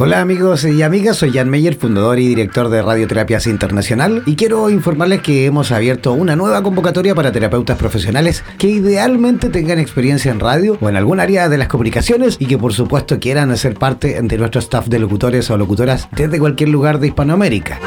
[0.00, 4.70] Hola amigos y amigas, soy Jan Meyer, fundador y director de Radioterapias Internacional y quiero
[4.70, 10.38] informarles que hemos abierto una nueva convocatoria para terapeutas profesionales que idealmente tengan experiencia en
[10.38, 14.22] radio o en algún área de las comunicaciones y que por supuesto quieran ser parte
[14.22, 17.80] de nuestro staff de locutores o locutoras desde cualquier lugar de Hispanoamérica.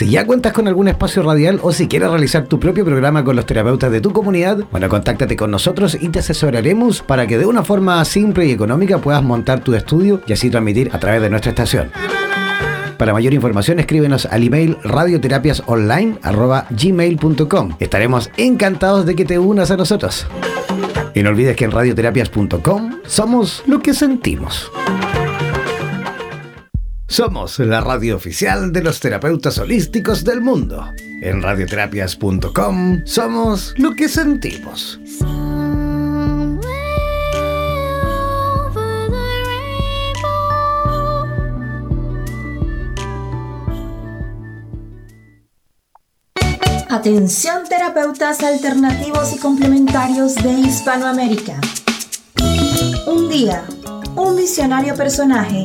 [0.00, 3.36] Si ya cuentas con algún espacio radial o si quieres realizar tu propio programa con
[3.36, 7.44] los terapeutas de tu comunidad, bueno, contáctate con nosotros y te asesoraremos para que de
[7.44, 11.28] una forma simple y económica puedas montar tu estudio y así transmitir a través de
[11.28, 11.90] nuestra estación.
[12.96, 17.76] Para mayor información escríbenos al email radioterapiasonline.gmail.com.
[17.78, 20.26] Estaremos encantados de que te unas a nosotros.
[21.14, 24.72] Y no olvides que en radioterapias.com somos lo que sentimos.
[27.10, 30.94] Somos la radio oficial de los terapeutas holísticos del mundo.
[31.20, 35.00] En radioterapias.com somos lo que sentimos.
[46.88, 51.60] Atención terapeutas alternativos y complementarios de Hispanoamérica.
[53.08, 53.64] Un día,
[54.14, 55.64] un visionario personaje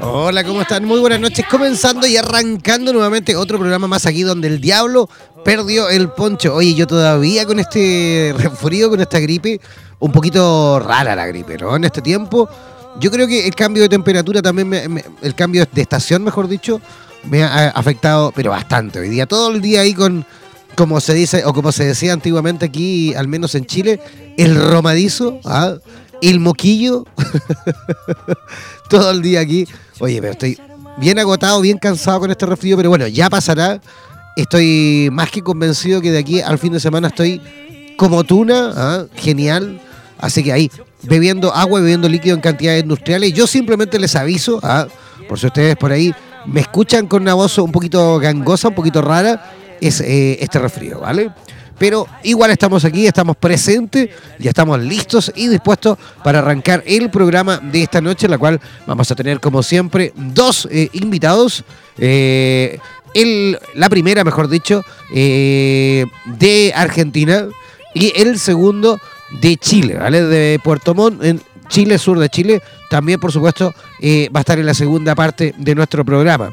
[0.00, 0.84] Hola, ¿cómo están?
[0.84, 1.46] Muy buenas noches.
[1.48, 5.08] Comenzando y arrancando nuevamente otro programa más aquí donde el diablo
[5.44, 6.52] perdió el poncho.
[6.52, 9.60] Oye, yo todavía con este resfrío, con esta gripe,
[10.00, 11.76] un poquito rara la gripe, ¿no?
[11.76, 12.48] En este tiempo,
[12.98, 16.80] yo creo que el cambio de temperatura también, el cambio de estación, mejor dicho,
[17.22, 18.98] me ha afectado, pero bastante.
[18.98, 20.26] Hoy día, todo el día ahí con,
[20.76, 24.00] como se dice, o como se decía antiguamente aquí, al menos en Chile,
[24.36, 25.74] el romadizo, ¿ah?
[26.20, 27.04] el moquillo,
[28.88, 29.66] todo el día aquí.
[30.00, 30.58] Oye, pero estoy
[30.98, 33.80] bien agotado, bien cansado con este resfrío, pero bueno, ya pasará.
[34.36, 37.40] Estoy más que convencido que de aquí al fin de semana estoy
[37.96, 39.04] como tuna, ¿ah?
[39.14, 39.80] genial.
[40.18, 40.70] Así que ahí,
[41.02, 43.32] bebiendo agua, bebiendo líquido en cantidades industriales.
[43.32, 44.86] Yo simplemente les aviso, ¿ah?
[45.28, 46.14] por si ustedes por ahí
[46.46, 49.52] me escuchan con una voz un poquito gangosa, un poquito rara,
[49.86, 51.30] es eh, este resfrío, ¿vale?
[51.82, 57.58] pero igual estamos aquí, estamos presentes, ya estamos listos y dispuestos para arrancar el programa
[57.58, 61.64] de esta noche, la cual vamos a tener, como siempre, dos eh, invitados.
[61.98, 62.78] Eh,
[63.74, 67.48] la primera, mejor dicho, eh, de Argentina
[67.94, 69.00] y el segundo
[69.40, 70.22] de Chile, ¿vale?
[70.22, 72.62] De Puerto Montt, en Chile, sur de Chile.
[72.90, 76.50] También, por supuesto, va a estar en la segunda parte de nuestro programa.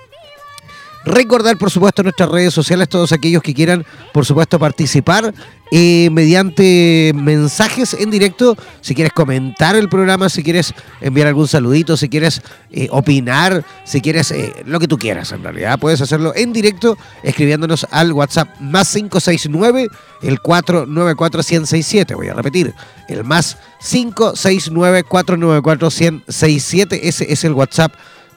[1.06, 5.34] Recordar, por supuesto, nuestras redes sociales, todos aquellos que quieran, por supuesto, participar
[5.72, 8.58] eh, mediante mensajes en directo.
[8.82, 12.42] Si quieres comentar el programa, si quieres enviar algún saludito, si quieres
[12.72, 16.98] eh, opinar, si quieres eh, lo que tú quieras, en realidad, puedes hacerlo en directo
[17.24, 19.88] escribiéndonos al WhatsApp más 569
[20.22, 22.16] el 494 1067.
[22.16, 22.74] Voy a repetir,
[23.08, 27.08] el más 569 494 1067.
[27.08, 27.94] Ese es el WhatsApp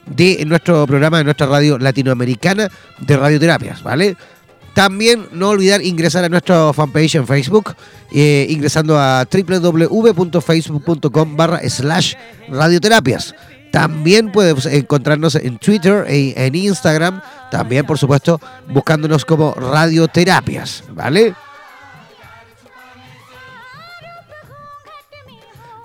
[0.07, 4.17] de nuestro programa, de nuestra radio latinoamericana de radioterapias, ¿vale?
[4.75, 7.75] También no olvidar ingresar a nuestra fanpage en Facebook,
[8.11, 12.15] eh, ingresando a www.facebook.com barra slash
[12.49, 13.35] radioterapias.
[13.71, 17.21] También puedes encontrarnos en Twitter e en Instagram.
[17.51, 18.39] También, por supuesto,
[18.69, 21.35] buscándonos como Radioterapias, ¿vale?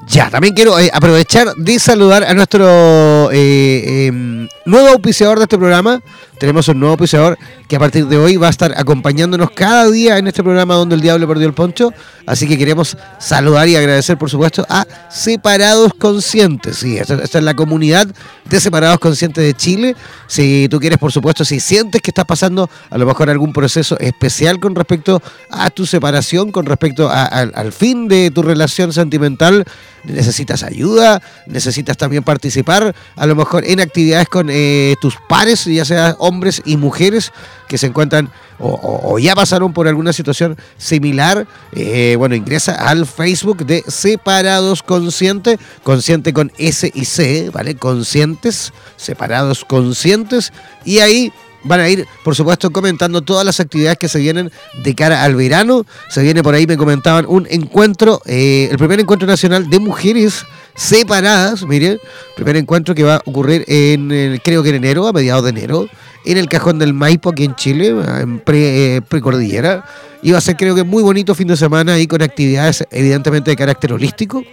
[0.10, 5.58] Ya, también quiero eh, aprovechar de saludar a nuestro eh, em, nuevo auspiciador de este
[5.58, 6.02] programa.
[6.40, 7.38] Tenemos un nuevo auspiciador
[7.68, 10.96] que a partir de hoy va a estar acompañándonos cada día en este programa donde
[10.96, 11.94] el diablo perdió el poncho.
[12.26, 16.78] Así que queremos saludar y agradecer, por supuesto, a Separados Conscientes.
[16.78, 18.08] Sí, esta, es la comunidad
[18.46, 19.96] de Separados Conscientes de Chile.
[20.28, 23.98] Si tú quieres, por supuesto, si sientes que estás pasando a lo mejor algún proceso
[24.00, 29.66] especial con respecto a tu separación, con respecto al fin de tu relación sentimental,
[30.04, 35.86] necesitas ayuda, necesitas también participar, a lo mejor en actividades con eh, tus pares, ya
[35.86, 37.32] sea hombres y mujeres
[37.68, 38.30] que se encuentran
[38.60, 45.60] o, ya pasaron por alguna situación similar, eh, bueno, ingresa al Facebook de Separados Consciente,
[45.84, 47.76] consciente con S y C, ¿vale?
[47.76, 50.52] Conscientes, separados conscientes,
[50.86, 51.32] y ahí
[51.64, 54.52] van a ir, por supuesto, comentando todas las actividades que se vienen
[54.84, 55.86] de cara al verano.
[56.10, 60.46] Se viene por ahí, me comentaban, un encuentro, eh, el primer encuentro nacional de mujeres
[60.78, 62.00] separadas, miren,
[62.36, 65.90] primer encuentro que va a ocurrir en, creo que en enero, a mediados de enero,
[66.24, 69.84] en el Cajón del Maipo, aquí en Chile, en pre, eh, precordillera.
[70.22, 73.52] Y va a ser, creo que, muy bonito fin de semana ahí con actividades, evidentemente,
[73.52, 74.44] de carácter holístico.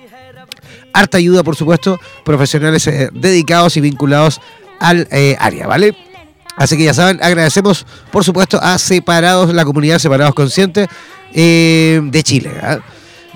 [0.93, 4.41] Harta ayuda, por supuesto, profesionales eh, dedicados y vinculados
[4.81, 5.94] al área, ¿vale?
[6.56, 10.88] Así que ya saben, agradecemos por supuesto a Separados, la comunidad Separados Conscientes
[11.32, 12.50] eh, de Chile.
[12.62, 12.79] ¿ah?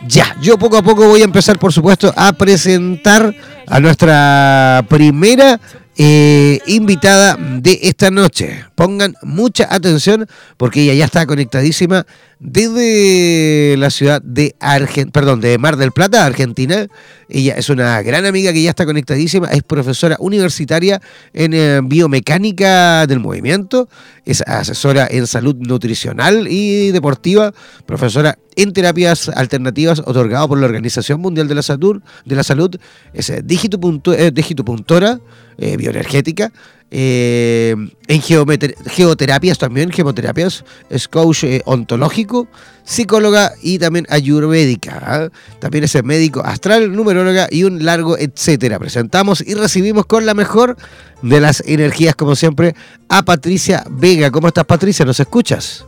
[0.07, 3.35] Ya, yo poco a poco voy a empezar por supuesto a presentar
[3.67, 5.61] a nuestra primera
[5.97, 8.68] eh, invitada de esta noche.
[8.79, 12.07] Pongan mucha atención porque ella ya está conectadísima
[12.39, 16.87] desde la ciudad de Argen perdón, de Mar del Plata, Argentina.
[17.29, 21.03] Ella es una gran amiga que ya está conectadísima, es profesora universitaria
[21.33, 23.89] en eh, biomecánica del movimiento,
[24.25, 27.53] es asesora en salud nutricional y deportiva,
[27.85, 32.77] profesora en terapias alternativas otorgado por la Organización Mundial de la Salud, de la Salud
[33.13, 35.21] es eh, digitopuntora,
[35.59, 36.53] eh, bioenergética,
[36.91, 37.77] eh,
[38.07, 42.49] en geoterapias también, gemoterapias, es coach eh, ontológico,
[42.85, 44.99] psicóloga y también ayurvédica.
[45.03, 45.29] ¿ah?
[45.59, 48.79] También es médico astral, numeróloga y un largo etcétera.
[48.79, 50.77] Presentamos y recibimos con la mejor
[51.21, 52.75] de las energías, como siempre,
[53.09, 54.31] a Patricia Vega.
[54.31, 55.05] ¿Cómo estás, Patricia?
[55.05, 55.85] ¿Nos escuchas?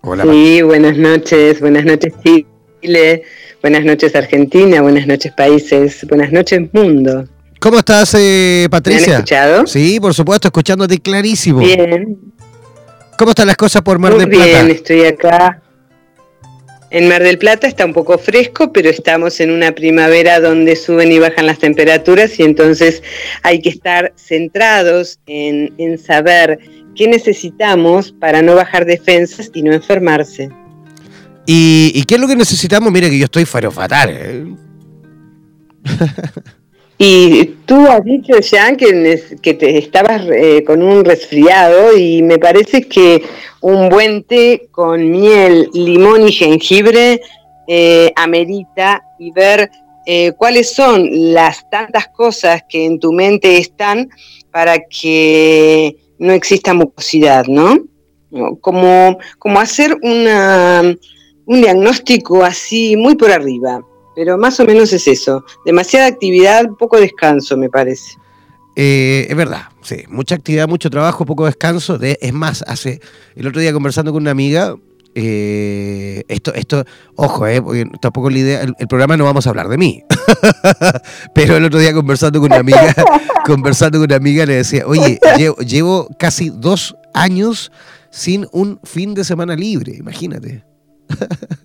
[0.00, 0.24] Hola.
[0.24, 3.22] Sí, buenas noches, buenas noches Chile,
[3.62, 7.26] buenas noches Argentina, buenas noches países, buenas noches mundo.
[7.64, 9.06] ¿Cómo estás, eh, Patricia?
[9.06, 9.66] ¿Me han escuchado?
[9.66, 11.60] Sí, por supuesto, escuchándote clarísimo.
[11.60, 12.18] Bien.
[13.16, 14.44] ¿Cómo están las cosas por Mar del Plata?
[14.44, 15.62] Bien, estoy acá.
[16.90, 21.10] En Mar del Plata está un poco fresco, pero estamos en una primavera donde suben
[21.10, 23.02] y bajan las temperaturas y entonces
[23.42, 26.58] hay que estar centrados en, saber
[26.94, 30.50] qué necesitamos para no bajar defensas y no enfermarse.
[31.46, 32.92] ¿Y, qué es lo que necesitamos?
[32.92, 34.10] Mire que yo estoy fatal.
[34.12, 34.54] ¿eh?
[36.96, 38.34] Y tú has dicho,
[38.78, 43.22] que, que te estabas eh, con un resfriado y me parece que
[43.60, 47.20] un buen té con miel, limón y jengibre
[47.66, 49.70] eh, amerita y ver
[50.06, 54.10] eh, cuáles son las tantas cosas que en tu mente están
[54.52, 57.78] para que no exista mucosidad, ¿no?
[58.60, 60.96] Como, como hacer una,
[61.46, 63.80] un diagnóstico así muy por arriba.
[64.14, 65.44] Pero más o menos es eso.
[65.64, 68.16] Demasiada actividad, poco descanso, me parece.
[68.76, 70.04] Eh, es verdad, sí.
[70.08, 71.98] Mucha actividad, mucho trabajo, poco descanso.
[72.00, 73.00] es más, hace
[73.34, 74.76] el otro día conversando con una amiga,
[75.14, 79.68] eh, esto, esto, ojo, eh, porque tampoco la idea, el, programa no vamos a hablar
[79.68, 80.02] de mí.
[81.34, 82.94] Pero el otro día conversando con una amiga,
[83.46, 87.70] conversando con una amiga le decía, oye, llevo, llevo casi dos años
[88.10, 90.64] sin un fin de semana libre, imagínate.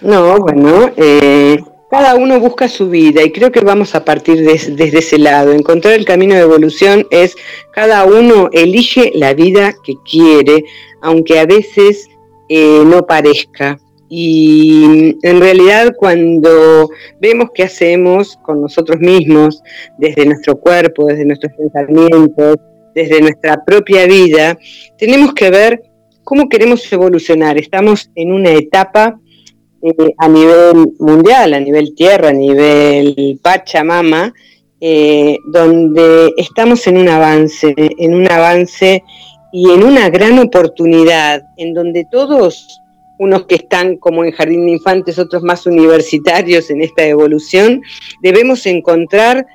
[0.00, 1.58] No, bueno, eh,
[1.90, 5.52] cada uno busca su vida y creo que vamos a partir desde ese lado.
[5.52, 7.34] Encontrar el camino de evolución es
[7.72, 10.64] cada uno elige la vida que quiere,
[11.00, 12.08] aunque a veces
[12.48, 13.78] eh, no parezca.
[14.08, 19.62] Y en realidad cuando vemos qué hacemos con nosotros mismos,
[19.98, 22.56] desde nuestro cuerpo, desde nuestros pensamientos,
[22.94, 24.58] desde nuestra propia vida,
[24.96, 25.82] tenemos que ver
[26.22, 27.58] cómo queremos evolucionar.
[27.58, 29.18] Estamos en una etapa
[29.82, 34.32] eh, a nivel mundial, a nivel tierra, a nivel Pachamama,
[34.80, 39.02] eh, donde estamos en un avance, en un avance
[39.52, 42.80] y en una gran oportunidad, en donde todos
[43.18, 47.80] unos que están como en jardín de infantes, otros más universitarios en esta evolución,
[48.22, 49.46] debemos encontrar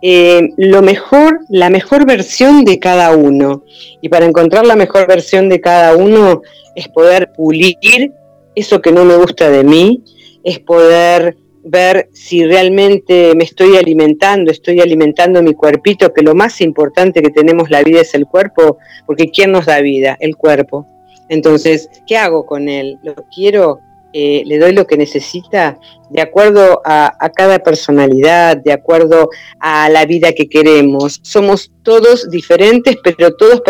[0.00, 3.64] eh, lo mejor, la mejor versión de cada uno.
[4.00, 6.42] Y para encontrar la mejor versión de cada uno
[6.74, 8.12] es poder pulir
[8.58, 10.02] eso que no me gusta de mí,
[10.44, 16.60] es poder ver si realmente me estoy alimentando, estoy alimentando mi cuerpito, que lo más
[16.60, 20.16] importante que tenemos la vida es el cuerpo, porque ¿quién nos da vida?
[20.20, 20.86] El cuerpo.
[21.28, 22.98] Entonces, ¿qué hago con él?
[23.02, 23.80] ¿Lo quiero?
[24.14, 25.78] Eh, ¿Le doy lo que necesita?
[26.08, 29.28] De acuerdo a, cada personalidad, de acuerdo
[29.60, 31.20] a la vida que queremos.
[31.22, 33.62] Somos todos diferentes, pero todos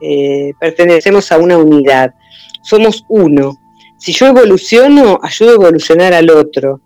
[0.00, 2.14] eh, pertenecemos a una unidad.
[2.62, 3.58] Somos uno.
[3.98, 6.80] Si yo evoluciono, ayudo a evolucionar al otro.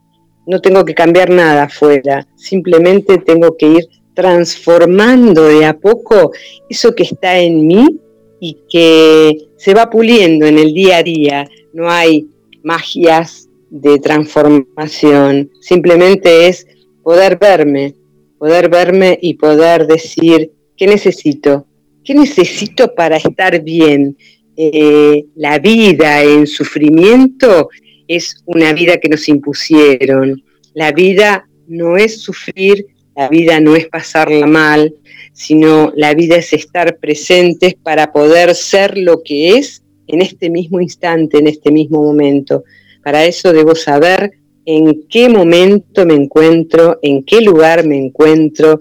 [0.47, 6.33] No tengo que cambiar nada afuera, simplemente tengo que ir transformando de a poco
[6.69, 8.00] eso que está en mí
[8.40, 11.49] y que se va puliendo en el día a día.
[11.73, 12.29] No hay
[12.62, 16.67] magias de transformación, simplemente es
[17.02, 17.95] poder verme,
[18.38, 21.67] poder verme y poder decir, ¿qué necesito?
[22.05, 24.17] ¿Qué necesito para estar bien?
[24.62, 27.71] Eh, la vida en sufrimiento
[28.07, 30.43] es una vida que nos impusieron.
[30.75, 34.95] La vida no es sufrir, la vida no es pasarla mal,
[35.33, 40.79] sino la vida es estar presentes para poder ser lo que es en este mismo
[40.79, 42.64] instante, en este mismo momento.
[43.02, 44.31] Para eso debo saber
[44.67, 48.79] en qué momento me encuentro, en qué lugar me encuentro,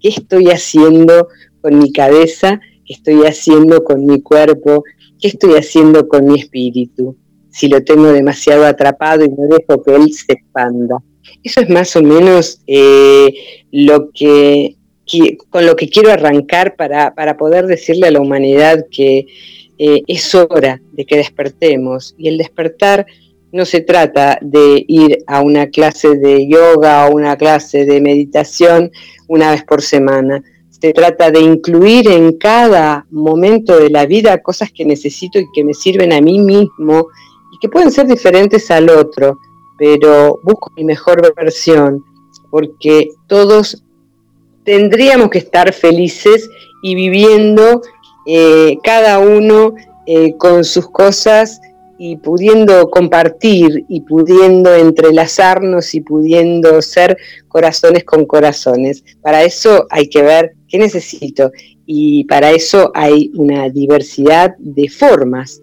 [0.00, 1.28] qué estoy haciendo
[1.60, 4.84] con mi cabeza, qué estoy haciendo con mi cuerpo,
[5.20, 7.16] ¿Qué estoy haciendo con mi espíritu?
[7.50, 10.98] Si lo tengo demasiado atrapado y no dejo que él se expanda.
[11.42, 14.76] Eso es más o menos eh, lo que,
[15.50, 19.26] con lo que quiero arrancar para, poder decirle a la humanidad que
[19.78, 22.14] eh, es hora de que despertemos.
[22.16, 23.06] Y el despertar
[23.50, 28.90] no se trata de ir a una clase de yoga o una clase de meditación
[29.26, 30.42] una vez por semana
[30.80, 35.64] se trata de incluir en cada momento de la vida cosas que necesito y que
[35.64, 37.08] me sirven a mí mismo
[37.52, 39.38] y que pueden ser diferentes al otro,
[39.76, 42.04] pero busco mi mejor versión,
[42.50, 43.82] porque todos
[44.64, 46.48] tendríamos que estar felices
[46.82, 47.82] y viviendo
[48.26, 49.74] eh, cada uno
[50.06, 51.60] eh, con sus cosas
[51.98, 57.18] y pudiendo compartir y pudiendo entrelazarnos y pudiendo ser
[57.48, 59.02] corazones con corazones.
[59.20, 61.50] Para eso hay que ver qué necesito
[61.86, 65.60] y para eso hay una diversidad de formas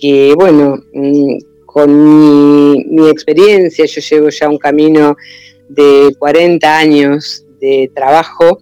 [0.00, 5.16] que, bueno, mm, con mi, mi experiencia, yo llevo ya un camino
[5.68, 8.60] de 40 años de trabajo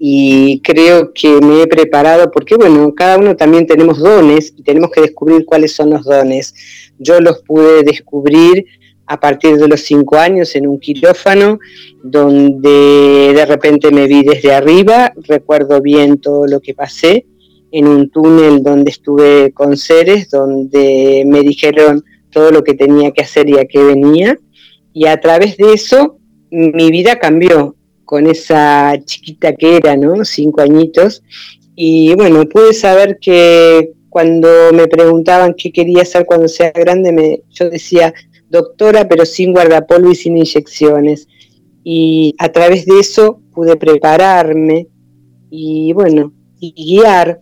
[0.00, 4.90] y creo que me he preparado porque, bueno, cada uno también tenemos dones y tenemos
[4.90, 6.54] que descubrir cuáles son los dones.
[6.98, 8.64] Yo los pude descubrir
[9.08, 11.58] a partir de los cinco años en un quirófano,
[12.02, 17.26] donde de repente me vi desde arriba, recuerdo bien todo lo que pasé,
[17.72, 23.22] en un túnel donde estuve con seres, donde me dijeron todo lo que tenía que
[23.22, 24.38] hacer y a qué venía,
[24.92, 26.18] y a través de eso
[26.50, 30.24] mi vida cambió con esa chiquita que era, ¿no?
[30.24, 31.22] Cinco añitos.
[31.76, 37.42] Y bueno, pude saber que cuando me preguntaban qué quería hacer cuando sea grande, me,
[37.50, 38.14] yo decía
[38.48, 41.28] doctora, pero sin guardapolvo y sin inyecciones.
[41.84, 44.88] Y a través de eso pude prepararme
[45.50, 47.40] y bueno, y guiar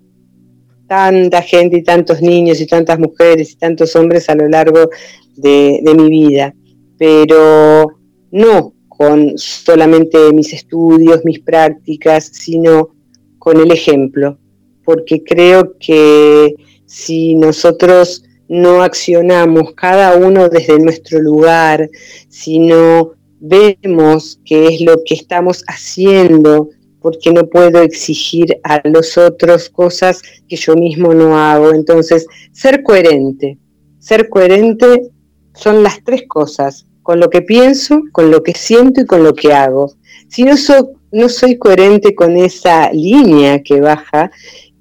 [0.87, 4.89] tanta gente y tantos niños y tantas mujeres y tantos hombres a lo largo
[5.37, 6.55] de, de mi vida.
[6.97, 7.99] Pero
[8.31, 12.91] no con solamente mis estudios, mis prácticas, sino
[13.39, 14.39] con el ejemplo,
[14.85, 16.55] porque creo que
[16.87, 21.89] si nosotros no accionamos cada uno desde nuestro lugar,
[22.29, 29.17] si no vemos qué es lo que estamos haciendo, porque no puedo exigir a los
[29.17, 31.73] otros cosas que yo mismo no hago.
[31.73, 33.59] Entonces, ser coherente,
[33.99, 35.11] ser coherente
[35.55, 39.35] son las tres cosas, con lo que pienso, con lo que siento y con lo
[39.35, 39.93] que hago.
[40.29, 44.31] Si no, soy coherente con esa línea que baja,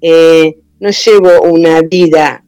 [0.00, 2.44] eh, no llevo una vida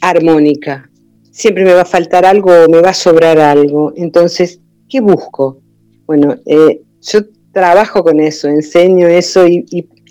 [0.00, 0.90] armónica.
[1.30, 3.92] Siempre me va a faltar algo o me va a sobrar algo.
[3.96, 5.60] Entonces, ¿qué busco?
[6.06, 7.20] Bueno, eh, yo
[7.52, 9.64] trabajo con eso, enseño eso y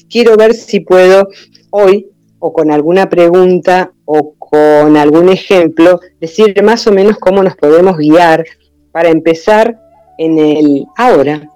[0.10, 1.28] quiero ver si puedo
[1.72, 2.08] hoy
[2.40, 7.98] o con alguna pregunta o con algún ejemplo, decir más o menos cómo nos podemos
[7.98, 8.46] guiar
[8.92, 9.80] para empezar
[10.18, 11.50] en el ahora,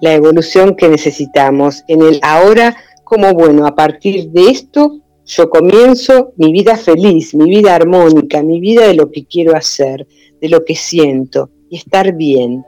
[0.00, 6.32] la evolución que necesitamos, en el ahora, como bueno, a partir de esto yo comienzo
[6.36, 10.06] mi vida feliz, mi vida armónica, mi vida de lo que quiero hacer,
[10.40, 12.64] de lo que siento y estar bien.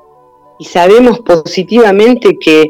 [0.59, 2.67] Y sabemos positivamente que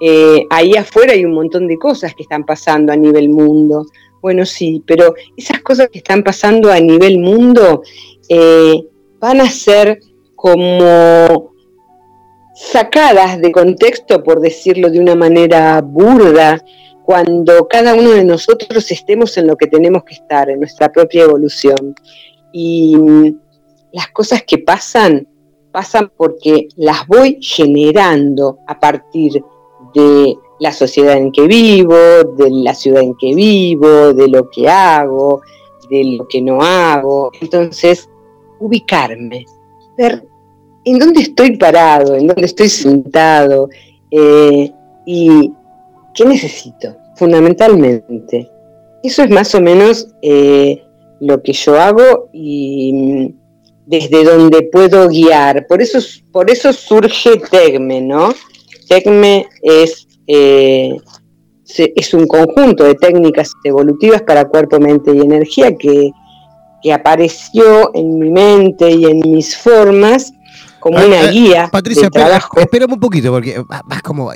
[0.00, 3.86] eh, ahí afuera hay un montón de cosas que están pasando a nivel mundo.
[4.20, 7.82] Bueno, sí, pero esas cosas que están pasando a nivel mundo
[8.28, 8.82] eh,
[9.20, 10.00] van a ser
[10.34, 11.52] como
[12.54, 16.62] sacadas de contexto, por decirlo de una manera burda,
[17.10, 21.24] cuando cada uno de nosotros estemos en lo que tenemos que estar, en nuestra propia
[21.24, 21.92] evolución.
[22.52, 22.96] Y
[23.92, 25.26] las cosas que pasan,
[25.72, 29.42] pasan porque las voy generando a partir
[29.92, 31.96] de la sociedad en que vivo,
[32.38, 35.42] de la ciudad en que vivo, de lo que hago,
[35.90, 37.32] de lo que no hago.
[37.40, 38.08] Entonces,
[38.60, 39.46] ubicarme,
[39.98, 40.24] ver
[40.84, 43.68] en dónde estoy parado, en dónde estoy sentado
[44.12, 44.72] eh,
[45.04, 45.52] y
[46.14, 48.50] qué necesito, fundamentalmente.
[49.02, 50.82] Eso es más o menos eh,
[51.20, 53.34] lo que yo hago y
[53.84, 55.66] desde donde puedo guiar.
[55.66, 55.98] Por eso,
[56.32, 58.32] por eso surge TECME, ¿no?
[58.88, 60.96] TECME es, eh,
[61.76, 66.10] es un conjunto de técnicas evolutivas para cuerpo, mente y energía que,
[66.82, 70.32] que apareció en mi mente y en mis formas
[70.80, 71.68] como una eh, guía.
[71.70, 72.10] Patricia,
[72.56, 74.32] espérame un poquito, porque vas como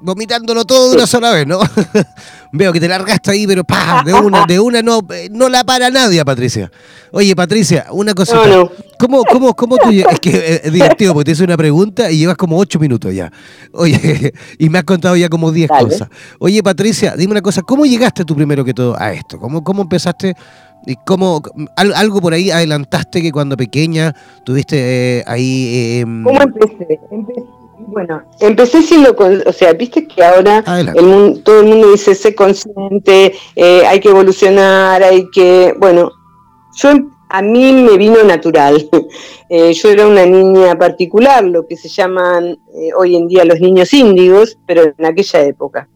[0.00, 1.60] vomitándolo todo de una sola vez, ¿no?
[2.52, 5.64] Veo que te largaste ahí, pero pa, de una, de una no, eh, no la
[5.64, 6.70] para nadie, Patricia.
[7.12, 8.46] Oye, Patricia, una cosa.
[8.46, 12.10] No, ¿Cómo, cómo, cómo tú Es que eh, es divertido, porque te hice una pregunta
[12.10, 13.30] y llevas como ocho minutos ya.
[13.72, 16.08] Oye, y me has contado ya como diez cosas.
[16.38, 19.38] Oye, Patricia, dime una cosa, ¿cómo llegaste tú primero que todo a esto?
[19.38, 20.34] ¿Cómo, cómo empezaste?
[20.86, 21.42] ¿Y cómo,
[21.76, 24.14] algo por ahí adelantaste que cuando pequeña
[24.44, 26.00] tuviste eh, ahí...
[26.00, 26.98] Em, ¿Cómo empecé?
[27.78, 29.14] Bueno, empecé siendo,
[29.46, 34.10] o sea, viste que ahora el todo el mundo dice, sé consciente, eh, hay que
[34.10, 36.10] evolucionar, hay que, bueno,
[36.76, 36.90] yo
[37.30, 38.88] a mí me vino natural.
[39.50, 42.58] Eh, yo era una niña particular, lo que se llaman
[42.98, 45.88] hoy en día los niños índigos, pero en aquella época.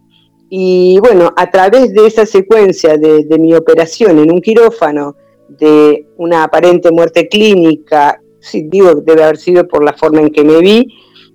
[0.55, 5.17] Y bueno, a través de esa secuencia de, mi operación en un quirófano,
[5.49, 10.45] de una aparente muerte clínica, sí, digo, debe haber sido por la forma en que
[10.45, 10.87] me vi,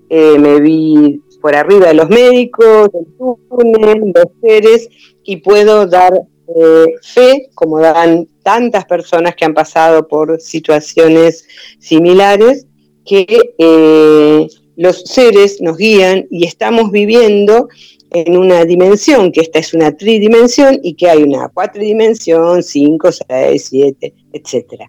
[0.09, 3.05] eh, me vi por arriba de los médicos, del
[3.49, 4.89] túnel, los seres,
[5.23, 6.13] y puedo dar
[6.55, 11.45] eh, fe, como dan tantas personas que han pasado por situaciones
[11.79, 12.65] similares,
[13.05, 17.67] que eh, los seres nos guían y estamos viviendo
[18.11, 23.67] en una dimensión, que esta es una tridimensión y que hay una cuatridimensión, cinco, seis,
[23.69, 24.83] siete, etc.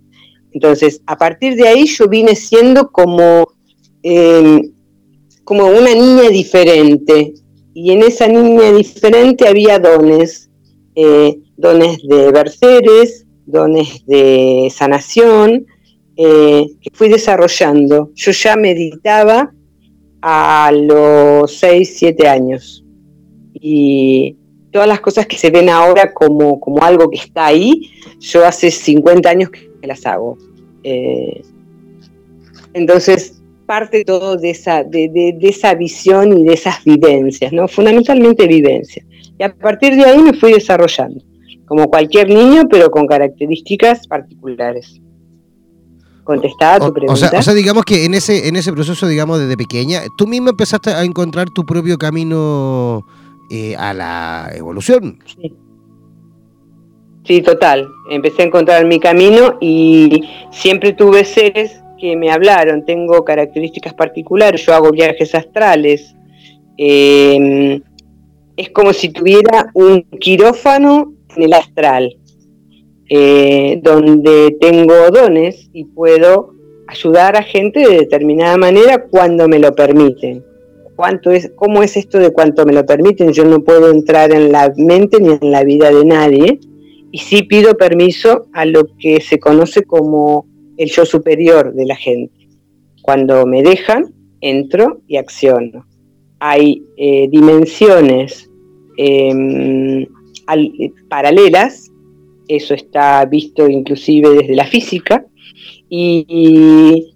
[0.52, 3.48] Entonces, a partir de ahí yo vine siendo como,
[4.02, 4.72] em,
[5.48, 7.32] como una niña diferente.
[7.72, 10.50] Y en esa niña diferente había dones,
[10.94, 15.64] eh, dones de berceres, dones de sanación,
[16.16, 18.10] eh, que fui desarrollando.
[18.14, 19.50] Yo ya meditaba
[20.20, 22.84] a los 6, 7 años
[23.54, 24.36] y
[24.70, 28.70] todas las cosas que se ven ahora como, como algo que está ahí, yo hace
[28.70, 30.36] 50 años que las hago.
[30.82, 31.40] Eh,
[32.74, 33.37] entonces,
[33.68, 37.68] parte todo de esa, de, de, esa visión y de esas vivencias, ¿no?
[37.68, 39.04] Fundamentalmente vivencias.
[39.38, 41.22] Y a partir de ahí me fui desarrollando,
[41.66, 45.02] como cualquier niño, pero con características particulares.
[46.24, 47.12] Contestada tu pregunta.
[47.12, 50.26] O sea, o sea, digamos que en ese, en ese proceso, digamos, desde pequeña, tú
[50.26, 53.04] misma empezaste a encontrar tu propio camino
[53.50, 55.18] eh, a la evolución.
[57.22, 57.42] Sí.
[57.42, 57.86] total.
[58.10, 62.84] Empecé a encontrar mi camino y siempre tuve seres que me hablaron.
[62.84, 64.64] Tengo características particulares.
[64.64, 66.14] Yo hago viajes astrales.
[66.76, 67.82] Em,
[68.56, 72.16] es como si tuviera un quirófano en el astral,
[73.10, 76.54] eh, donde tengo dones y puedo
[76.86, 80.44] ayudar a gente de determinada manera cuando me lo permiten
[80.98, 83.32] cuánto es, cómo es esto de cuánto me lo permiten.
[83.32, 86.58] Yo no puedo entrar en la mente ni en la vida de nadie.
[87.12, 90.47] Y sí pido permiso a lo que se conoce como
[90.78, 92.48] el yo superior de la gente.
[93.02, 95.86] Cuando me dejan, entro y acciono.
[96.38, 98.48] Hay eh, dimensiones
[98.96, 100.06] em,
[101.08, 101.90] paralelas,
[102.46, 105.26] eso está visto inclusive desde la física,
[105.90, 107.14] y,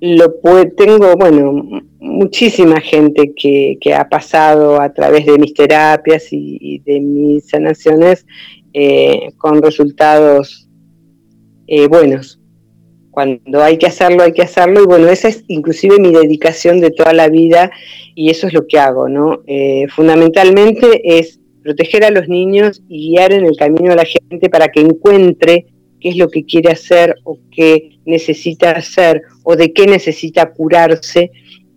[0.00, 0.34] lo
[0.76, 7.48] tengo, bueno, muchísima gente que, ha pasado a través de mis terapias y, de mis
[7.48, 8.26] sanaciones
[8.72, 10.68] eh, con resultados
[11.66, 12.40] eh, buenos.
[13.16, 14.82] Cuando hay que hacerlo, hay que hacerlo.
[14.82, 17.70] Y bueno, esa es inclusive mi dedicación de toda la vida
[18.14, 19.40] y eso es lo que hago, ¿no?
[19.46, 24.50] Eh, fundamentalmente es proteger a los niños y guiar en el camino a la gente
[24.50, 25.64] para que encuentre
[25.98, 31.30] qué es lo que quiere hacer o qué necesita hacer o de qué necesita curarse.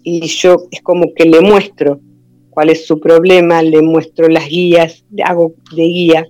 [0.03, 2.01] Y yo es como que le muestro
[2.49, 6.27] cuál es su problema, le muestro las guías, hago de guía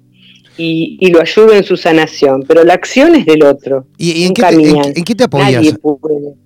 [0.60, 2.44] y, lo ayudo en su sanación.
[2.48, 3.86] Pero la acción es del otro.
[3.98, 4.70] ¿Y, en, qué te,
[5.00, 5.76] en, qué te, apoyas?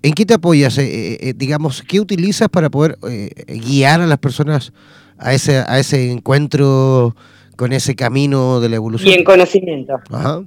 [0.02, 0.78] ¿En qué te apoyas?
[0.78, 4.72] Eh, eh, digamos, ¿qué utilizas para poder eh, guiar a las personas
[5.18, 7.16] a ese, a ese encuentro
[7.56, 9.10] con ese camino de la evolución?
[9.10, 9.94] Y en conocimiento.
[10.10, 10.44] Ajá.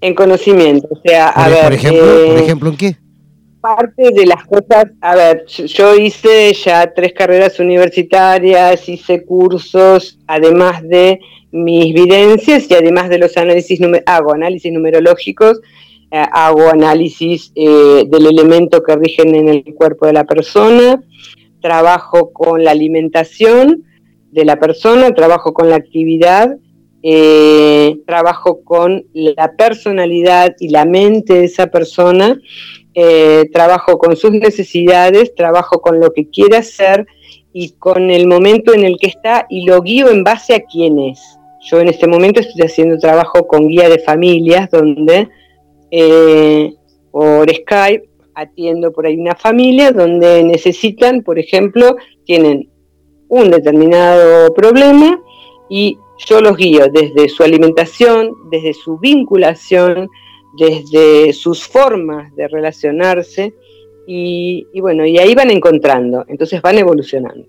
[0.00, 0.88] En conocimiento.
[0.90, 1.64] O sea, a por, ver.
[1.64, 2.96] Por ejemplo, ¿Por ejemplo en qué?
[3.60, 10.82] Parte de las cosas, a ver, yo hice ya tres carreras universitarias, hice cursos, además
[10.82, 11.20] de
[11.52, 15.60] mis videncias y además de los análisis, hago análisis numerológicos,
[16.12, 21.02] eh, hago análisis eh, del elemento que rigen en el cuerpo de la persona,
[21.60, 23.84] trabajo con la alimentación
[24.32, 26.56] de la persona, trabajo con la actividad,
[27.02, 32.40] eh, trabajo con la personalidad y la mente de esa persona,
[33.52, 37.06] trabajo con sus necesidades, trabajo con lo que quiere hacer
[37.52, 40.98] y con el momento en el que está y lo guío en base a quién
[40.98, 41.39] es.
[41.62, 45.28] Yo en este momento estoy haciendo trabajo con guía de familias donde
[45.90, 46.74] eh,
[47.10, 52.70] por Skype atiendo por ahí una familia donde necesitan, por ejemplo, tienen
[53.28, 55.20] un determinado problema
[55.68, 60.08] y yo los guío desde su alimentación, desde su vinculación,
[60.58, 63.54] desde sus formas de relacionarse
[64.06, 67.46] y, y, bueno, y ahí van encontrando, entonces van evolucionando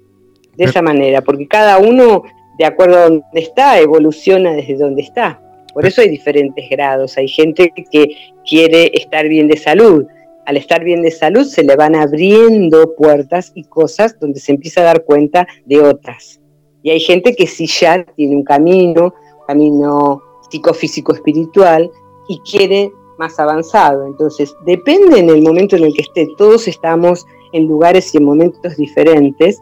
[0.56, 2.24] de esa manera, porque cada uno
[2.58, 5.42] de acuerdo a donde está, evoluciona desde donde está.
[5.74, 7.18] Por eso hay diferentes grados.
[7.18, 8.10] Hay gente que
[8.48, 10.06] quiere estar bien de salud.
[10.46, 14.82] Al estar bien de salud se le van abriendo puertas y cosas donde se empieza
[14.82, 16.42] a dar cuenta de otras.
[16.84, 19.14] Y hay gente que sí ya tiene un camino,
[19.48, 21.90] camino psicofísico espiritual
[22.28, 24.08] y quiere más avanzado.
[24.08, 26.28] Entonces, depende en el momento en el que esté.
[26.38, 29.62] Todos estamos en lugares y en momentos diferentes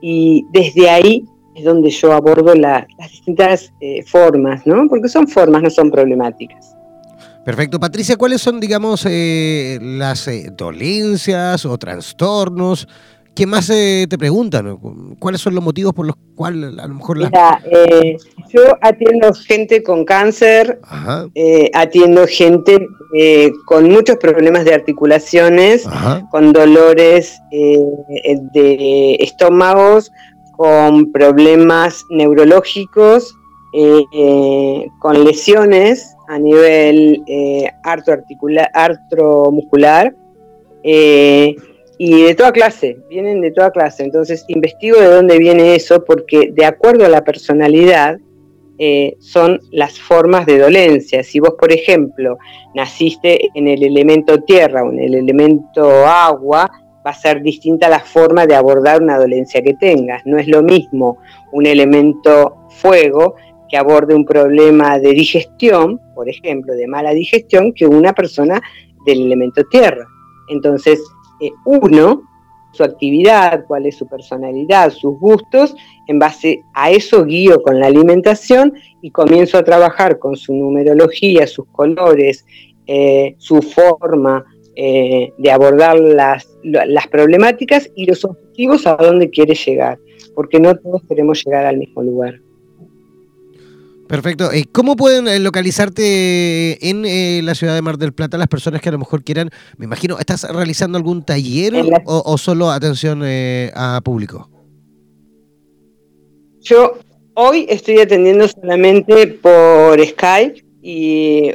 [0.00, 1.24] y desde ahí
[1.58, 4.86] es donde yo abordo las distintas eh, formas, ¿no?
[4.88, 6.74] Porque son formas, no son problemáticas.
[7.44, 7.80] Perfecto.
[7.80, 12.86] Patricia, ¿cuáles son, digamos, eh, las eh, dolencias o trastornos
[13.34, 14.78] ¿Qué más te preguntan?
[15.20, 17.26] ¿Cuáles son los motivos por los cuales a lo mejor la...
[17.28, 17.62] Mira,
[18.48, 20.80] yo atiendo gente con cáncer,
[21.72, 22.84] atiendo gente
[23.64, 25.84] con muchos problemas de articulaciones,
[26.32, 30.10] con dolores de estómagos,
[30.58, 33.34] con problemas neurológicos,
[33.72, 40.12] eh, eh, con lesiones a nivel eh, artromuscular
[40.82, 44.02] y de toda clase, vienen de toda clase.
[44.02, 48.18] Entonces investigo de dónde viene eso porque de acuerdo a la personalidad
[49.20, 51.22] son las formas de dolencia.
[51.22, 52.36] Si vos, por ejemplo,
[52.74, 56.68] naciste en el elemento tierra o en el elemento agua,
[57.08, 60.20] va a ser distinta la forma de abordar una dolencia que tengas.
[60.26, 61.16] No es lo mismo
[61.52, 63.34] un elemento fuego
[63.70, 68.60] que aborde un problema de digestión, por ejemplo, de mala digestión, que una persona
[69.06, 70.06] del elemento tierra.
[70.50, 71.00] Entonces,
[71.40, 72.24] eh, uno,
[72.72, 75.74] su actividad, cuál es su personalidad, sus gustos,
[76.08, 81.46] en base a eso guío con la alimentación y comienzo a trabajar con su numerología,
[81.46, 82.44] sus colores,
[82.86, 84.44] eh, su forma,
[84.80, 89.98] eh, de abordar las, las problemáticas y los objetivos a dónde quiere llegar,
[90.36, 92.40] porque no todos queremos llegar al mismo lugar.
[94.06, 94.54] Perfecto.
[94.54, 98.80] ¿Y ¿Cómo pueden eh, localizarte en eh, la ciudad de Mar del Plata las personas
[98.80, 103.24] que a lo mejor quieran, me imagino, ¿estás realizando algún taller o, solo atención
[103.74, 104.48] a público?
[106.60, 107.00] Yo
[107.34, 110.67] hoy estoy atendiendo solamente por Skype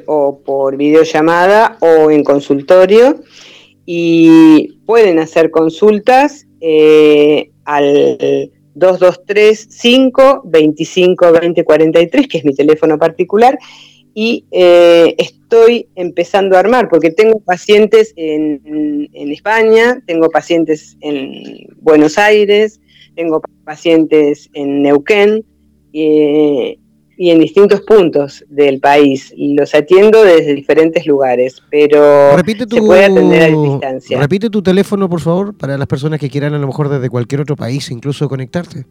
[0.06, 3.22] o por videollamada o en consultorio
[3.86, 12.98] y pueden hacer consultas eh, al 223 5 25 20 43, que es mi teléfono
[12.98, 13.58] particular,
[14.14, 21.68] y eh, estoy empezando a armar, porque tengo pacientes en, en, España, tengo pacientes en
[21.82, 22.80] Buenos Aires,
[23.16, 25.44] tengo pacientes en Neuquén,
[25.94, 26.78] eh,
[27.24, 29.34] y en distintos puntos del país.
[29.38, 34.20] Los atiendo desde diferentes lugares, pero se puede atender a distancia.
[34.20, 37.40] Repite tu teléfono, por favor, para las personas que quieran a lo mejor desde cualquier
[37.40, 38.86] otro país incluso conectarte.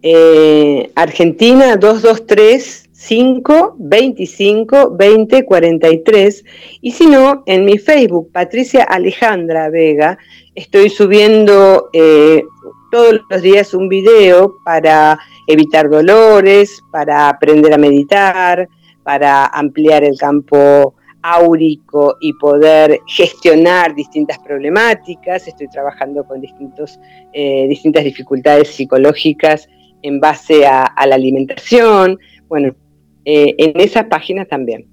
[0.00, 6.44] Eh, Argentina 223 5 25 20 43
[6.82, 10.18] y si no, en mi Facebook, Patricia Alejandra Vega,
[10.54, 12.44] estoy subiendo eh,
[12.92, 18.68] todos los días un video para evitar dolores, para aprender a meditar,
[19.02, 25.48] para ampliar el campo áurico y poder gestionar distintas problemáticas.
[25.48, 27.00] Estoy trabajando con distintos,
[27.32, 29.66] eh, distintas dificultades psicológicas
[30.02, 32.18] en base a, la alimentación.
[32.46, 32.74] Bueno,
[33.24, 34.91] eh, en esas páginas también.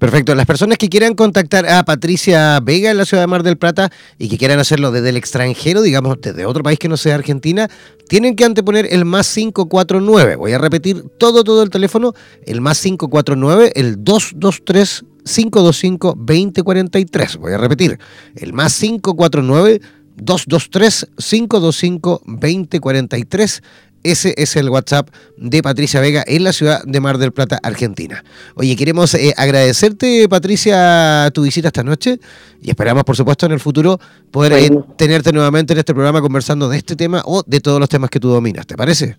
[0.00, 0.34] Perfecto.
[0.34, 3.92] Las personas que quieran contactar a Patricia Vega en la ciudad de Mar del Plata
[4.18, 7.68] y que quieran hacerlo desde el extranjero, digamos, desde otro país que no sea Argentina,
[8.08, 10.36] tienen que anteponer el más 549.
[10.36, 12.14] Voy a repetir todo, todo el teléfono.
[12.46, 17.36] El más 549, el 223 525 2043.
[17.36, 17.98] Voy a repetir.
[18.36, 19.82] El más 549
[20.16, 23.62] 223 525 2043
[24.02, 28.24] ese es el WhatsApp de Patricia Vega en la ciudad de Mar del Plata, Argentina.
[28.54, 32.18] Oye, queremos eh, agradecerte, Patricia, tu visita esta noche
[32.62, 33.98] y esperamos, por supuesto, en el futuro
[34.30, 37.88] poder eh, tenerte nuevamente en este programa conversando de este tema o de todos los
[37.88, 38.66] temas que tú dominas.
[38.66, 39.16] ¿Te parece?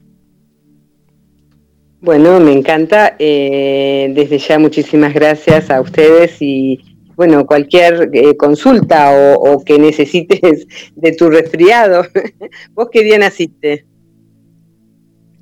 [1.99, 3.15] Bueno, me encanta.
[3.19, 6.79] Eh, desde ya, muchísimas gracias a ustedes y
[7.15, 10.65] bueno, cualquier consulta o, o que necesites
[10.95, 12.03] de tu resfriado.
[12.73, 13.85] ¿Vos qué día naciste?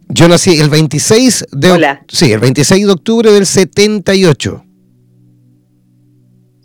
[0.10, 4.64] Yo nací el 26 de Sí, el 26 de octubre del 78.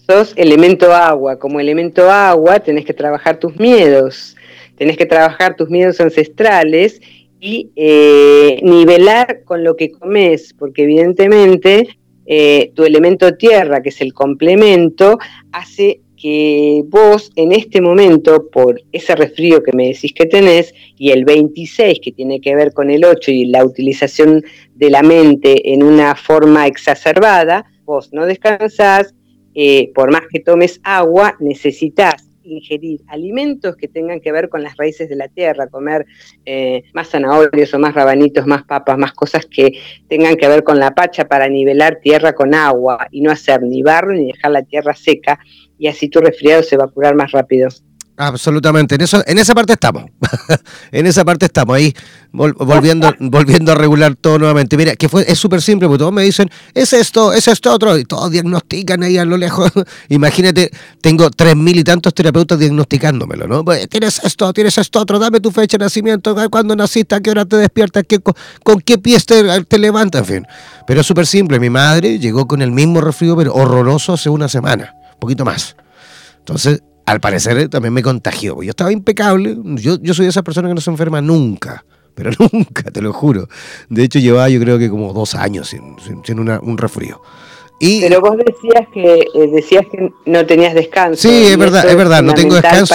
[0.07, 4.35] Sos elemento agua, como elemento agua tenés que trabajar tus miedos,
[4.77, 7.01] tenés que trabajar tus miedos ancestrales
[7.39, 11.89] y eh, nivelar con lo que comes, porque evidentemente
[12.27, 15.19] eh, tu elemento tierra, que es el complemento,
[15.53, 21.11] hace que vos en este momento, por ese resfrío que me decís que tenés, y
[21.11, 24.43] el 26 que tiene que ver con el 8 y la utilización
[24.75, 29.15] de la mente en una forma exacerbada, vos no descansás,
[29.55, 34.79] eh, por más que tomes agua, necesitas ingerir alimentos que tengan que ver con las
[34.79, 36.07] raíces de la tierra, comer
[36.47, 39.73] eh, más zanahorios o más rabanitos, más papas, más cosas que
[40.09, 43.83] tengan que ver con la pacha para nivelar tierra con agua y no hacer ni
[43.83, 45.39] barro ni dejar la tierra seca
[45.85, 47.69] y así tu resfriado se va a curar más rápido.
[48.17, 50.05] Absolutamente, en eso, en esa parte estamos,
[50.93, 51.93] en esa parte estamos ahí
[52.33, 54.79] volviendo, volviendo a regular todo nuevamente.
[54.79, 57.99] Mira, que fue, es súper simple, porque todos me dicen, es esto, es esto otro,
[57.99, 59.71] y todos diagnostican ahí a lo lejos.
[60.09, 60.71] Imagínate,
[61.03, 63.63] tengo tres mil y tantos terapeutas diagnosticándomelo, ¿no?
[63.63, 67.31] Pues, tienes esto, tienes esto otro, dame tu fecha de nacimiento, cuándo naciste, a qué
[67.31, 70.47] hora te despiertas, qué, con, qué pies te, te levantas, en fin.
[70.87, 74.49] Pero es súper simple, mi madre llegó con el mismo resfrío, pero horroroso hace una
[74.49, 75.77] semana poquito más.
[76.39, 78.63] Entonces, al parecer también me contagió.
[78.63, 79.57] Yo estaba impecable.
[79.77, 81.85] Yo, yo soy esa persona que no se enferma nunca.
[82.15, 83.49] Pero nunca, te lo juro.
[83.89, 87.21] De hecho, llevaba yo creo que como dos años sin, sin, un resfrío.
[87.81, 91.21] Pero vos decías que eh, decías que no tenías descanso.
[91.21, 92.95] Sí, es verdad, es verdad, no tengo descanso.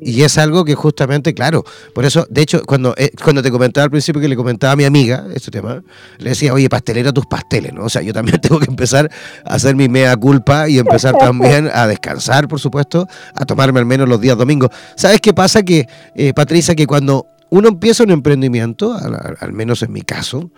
[0.00, 3.84] Y es algo que justamente, claro, por eso, de hecho, cuando, eh, cuando te comentaba
[3.84, 5.82] al principio que le comentaba a mi amiga este tema,
[6.18, 7.84] le decía, oye, pastelera tus pasteles, ¿no?
[7.84, 9.10] O sea, yo también tengo que empezar
[9.44, 13.86] a hacer mi mea culpa y empezar también a descansar, por supuesto, a tomarme al
[13.86, 14.70] menos los días domingos.
[14.96, 15.62] ¿Sabes qué pasa?
[15.62, 18.92] Que, eh, Patricia, que cuando uno empieza un emprendimiento,
[19.40, 20.50] al menos en mi caso,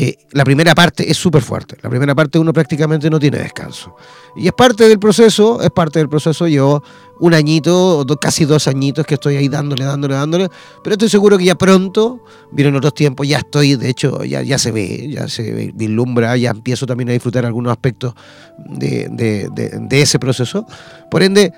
[0.00, 1.76] eh, la primera parte es súper fuerte.
[1.82, 3.96] La primera parte uno prácticamente no tiene descanso.
[4.36, 6.46] Y es parte del proceso, es parte del proceso.
[6.46, 6.84] Yo
[7.18, 10.48] un añito, casi dos añitos que estoy ahí dándole, dándole, dándole.
[10.84, 14.56] Pero estoy seguro que ya pronto, vienen otros tiempos, ya estoy, de hecho, ya, ya
[14.56, 18.14] se ve, ya se vislumbra, ya empiezo también a disfrutar algunos aspectos
[18.56, 20.64] de, de ese proceso.
[21.10, 21.52] Por ende,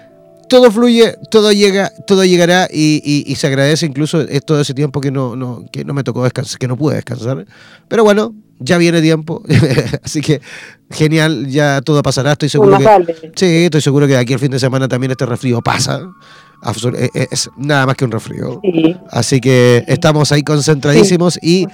[0.51, 5.37] todo fluye, todo llega, todo llegará y, se agradece incluso todo ese tiempo que no,
[5.37, 7.47] no, que no me tocó descansar, que no pude descansar.
[7.89, 9.43] Pero bueno, ya viene tiempo,
[10.05, 10.41] así que
[10.91, 14.59] genial, ya todo pasará, estoy seguro que sí, estoy seguro que aquí el fin de
[14.59, 16.03] semana también este resfrío pasa.
[16.95, 18.61] Eh, eh, es nada más que un resfrío.
[19.11, 21.67] Así que estamos ahí concentradísimos y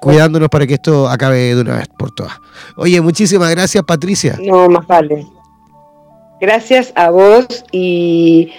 [0.00, 2.34] cuidándonos para que esto acabe de una vez por todas.
[2.76, 4.38] Oye, muchísimas gracias, Patricia.
[4.42, 5.24] No, más vale.
[6.46, 8.52] Gracias a vos y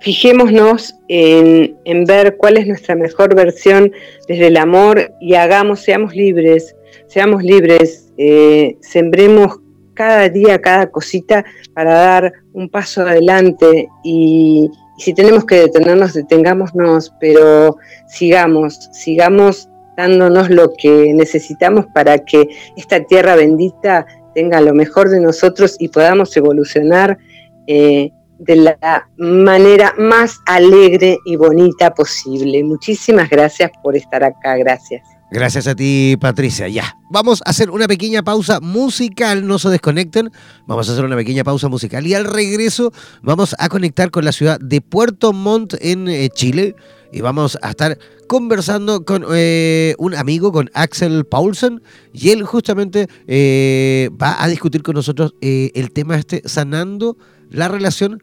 [0.00, 3.90] fijémonos en, ver cuál es nuestra mejor versión
[4.28, 9.60] desde el amor y hagamos, seamos libres, seamos libres, eh, sembremos
[9.94, 16.12] cada día, cada cosita para dar un paso adelante y, y si tenemos que detenernos,
[16.12, 24.74] detengámonos, pero sigamos, sigamos dándonos lo que necesitamos para que esta tierra bendita tenga lo
[24.74, 27.18] mejor de nosotros y podamos evolucionar
[27.66, 32.64] eh, de la manera más alegre y bonita posible.
[32.64, 35.02] Muchísimas gracias por estar acá, gracias.
[35.32, 36.66] Gracias a ti, Patricia.
[36.66, 40.32] Ya, vamos a hacer una pequeña pausa musical, no se desconecten.
[40.66, 44.32] Vamos a hacer una pequeña pausa musical y al regreso vamos a conectar con la
[44.32, 46.74] ciudad de Puerto Montt en eh, Chile
[47.12, 53.08] y vamos a estar conversando con eh, un amigo, con Axel Paulsen, y él justamente
[53.26, 57.16] eh, va a discutir con nosotros eh, el tema este, sanando
[57.50, 58.22] la relación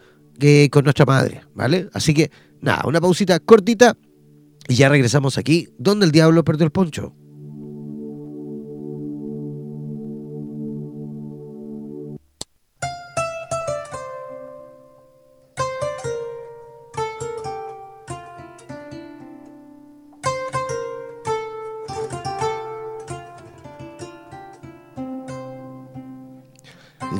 [0.71, 1.89] con nuestra madre, ¿vale?
[1.93, 2.29] Así que
[2.61, 3.97] nada, una pausita cortita
[4.67, 7.15] y ya regresamos aquí, donde el diablo perdió el poncho.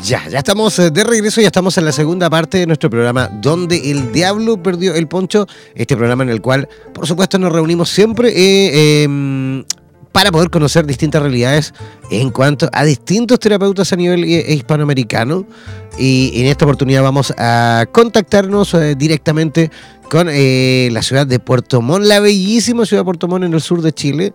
[0.04, 3.30] Ya, ya estamos eh, de regreso, ya estamos en la segunda parte de nuestro programa
[3.42, 7.90] Donde el Diablo Perdió el Poncho, este programa en el cual, por supuesto, nos reunimos
[7.90, 9.64] siempre eh, em,
[10.12, 11.74] para poder conocer distintas realidades
[12.10, 15.46] en cuanto a distintos terapeutas a nivel eh, hispanoamericano.
[15.98, 19.72] Y en esta oportunidad vamos a contactarnos directamente
[20.10, 23.82] con la ciudad de Puerto Montt, la bellísima ciudad de Puerto Montt en el sur
[23.82, 24.34] de Chile.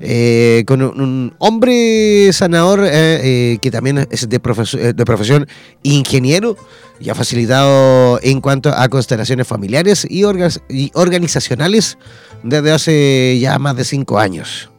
[0.00, 5.46] Eh, con un, hombre sanador eh, eh, que también es de, de, profesión
[5.82, 6.56] ingeniero
[7.00, 10.24] y ha facilitado en cuanto a constelaciones familiares y,
[10.68, 11.98] y organizacionales
[12.42, 14.70] desde hace ya más de cinco años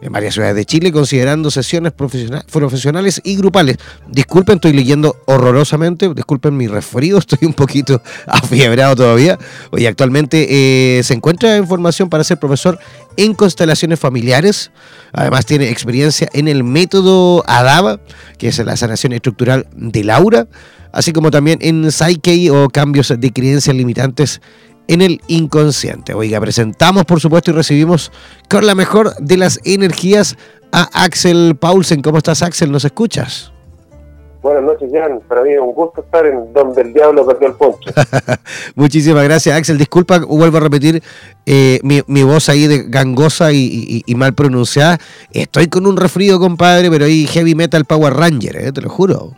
[0.00, 3.76] en varias ciudades de Chile, considerando sesiones profesionales y grupales.
[4.08, 9.38] Disculpen, estoy leyendo horrorosamente, disculpen mi resfrío, estoy un poquito afiebrado todavía.
[9.70, 10.46] Hoy actualmente
[10.98, 12.78] eh, se encuentra en formación para ser profesor
[13.16, 14.70] en constelaciones familiares.
[15.12, 18.00] Además tiene experiencia en el método ADABA,
[18.38, 20.46] que es la sanación estructural de Laura,
[20.92, 24.40] así como también en Psyche o cambios de creencias limitantes
[24.88, 26.14] en el inconsciente.
[26.14, 28.10] Oiga, presentamos por supuesto y recibimos
[28.48, 30.36] con la mejor de las energías
[30.72, 32.02] a Axel Paulsen.
[32.02, 32.72] ¿Cómo estás Axel?
[32.72, 33.52] ¿Nos escuchas?
[34.42, 35.20] Buenas noches, Jan.
[35.28, 37.90] Para mí es un gusto estar en donde el diablo perdió el poncho.
[38.74, 39.76] Muchísimas gracias, Axel.
[39.76, 41.02] Disculpa, vuelvo a repetir
[41.44, 44.98] eh, mi, voz ahí de gangosa y, mal pronunciada.
[45.32, 49.32] Estoy con un resfrío, compadre, pero ahí heavy metal Power Ranger, eh, te lo juro.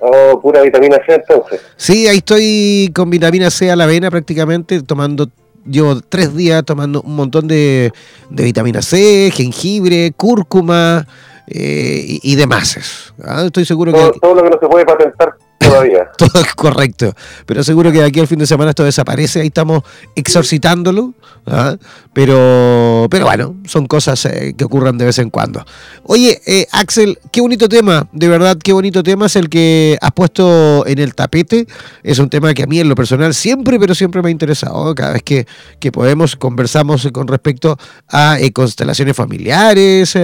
[0.00, 1.60] Oh, pura vitamina C entonces.
[1.76, 5.28] Sí, ahí estoy con vitamina C a la avena prácticamente, tomando,
[5.64, 7.92] llevo tres días tomando un montón de,
[8.28, 11.06] de vitamina C, jengibre, cúrcuma
[11.46, 13.12] eh, y, demás.
[13.24, 13.44] ¿ah?
[13.46, 14.18] Estoy seguro que...
[14.20, 16.10] Todo lo que no se puede patentar todavía.
[16.18, 17.14] Todo es correcto.
[17.46, 19.40] Pero seguro que aquí al fin de semana esto desaparece.
[19.40, 19.82] Ahí estamos
[20.14, 21.14] exorcitándolo.
[21.46, 21.76] ¿ah?
[22.12, 25.64] Pero, pero bueno, son cosas eh, que ocurran de vez en cuando.
[26.04, 28.08] Oye, eh, Axel, qué bonito tema.
[28.12, 31.66] De verdad, qué bonito tema es el que has puesto en el tapete.
[32.02, 34.94] Es un tema que a mí en lo personal siempre, pero siempre me ha interesado.
[34.94, 35.46] Cada vez que,
[35.78, 37.76] que podemos, conversamos con respecto
[38.08, 40.14] a eh, constelaciones familiares.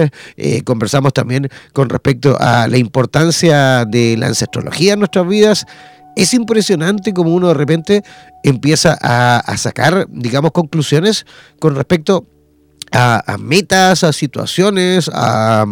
[0.65, 7.13] conversamos también con respecto a la importancia de la ancestrología en nuestras vidas, es impresionante
[7.13, 8.03] como uno de repente
[8.43, 11.25] empieza a, sacar, digamos, conclusiones
[11.59, 12.27] con respecto
[12.91, 15.65] a, metas, a situaciones, a,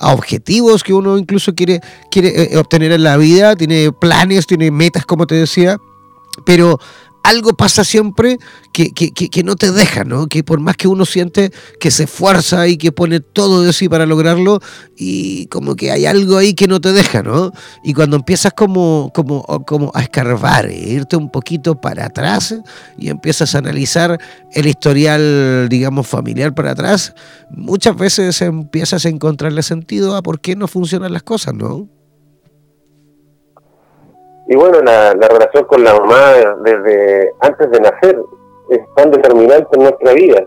[0.00, 1.80] objetivos que uno incluso quiere,
[2.10, 5.76] quiere eh, obtener en la vida, tiene planes, tiene metas, como te decía,
[6.44, 6.78] pero
[7.26, 8.38] algo pasa siempre
[8.72, 10.26] que, que, no te deja, ¿no?
[10.26, 13.88] Que por más que uno siente que se esfuerza y que pone todo de sí
[13.88, 14.60] para lograrlo,
[14.96, 17.52] y como que hay algo ahí que no te deja, ¿no?
[17.82, 22.54] Y cuando empiezas como, como, como a escarbar, e irte un poquito para atrás
[22.98, 24.18] y empiezas a analizar
[24.52, 27.14] el historial, digamos, familiar para atrás,
[27.50, 31.95] muchas veces empiezas a encontrarle sentido a por qué no funcionan las cosas, ¿no?
[34.48, 36.32] Y bueno, la, relación con la mamá
[36.62, 38.20] desde antes de nacer
[38.70, 40.44] es tan determinante en nuestra vida.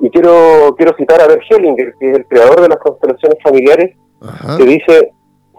[0.00, 3.96] Y quiero quiero citar a Bert Hellinger, que es el creador de las constelaciones familiares,
[4.56, 5.12] que dice,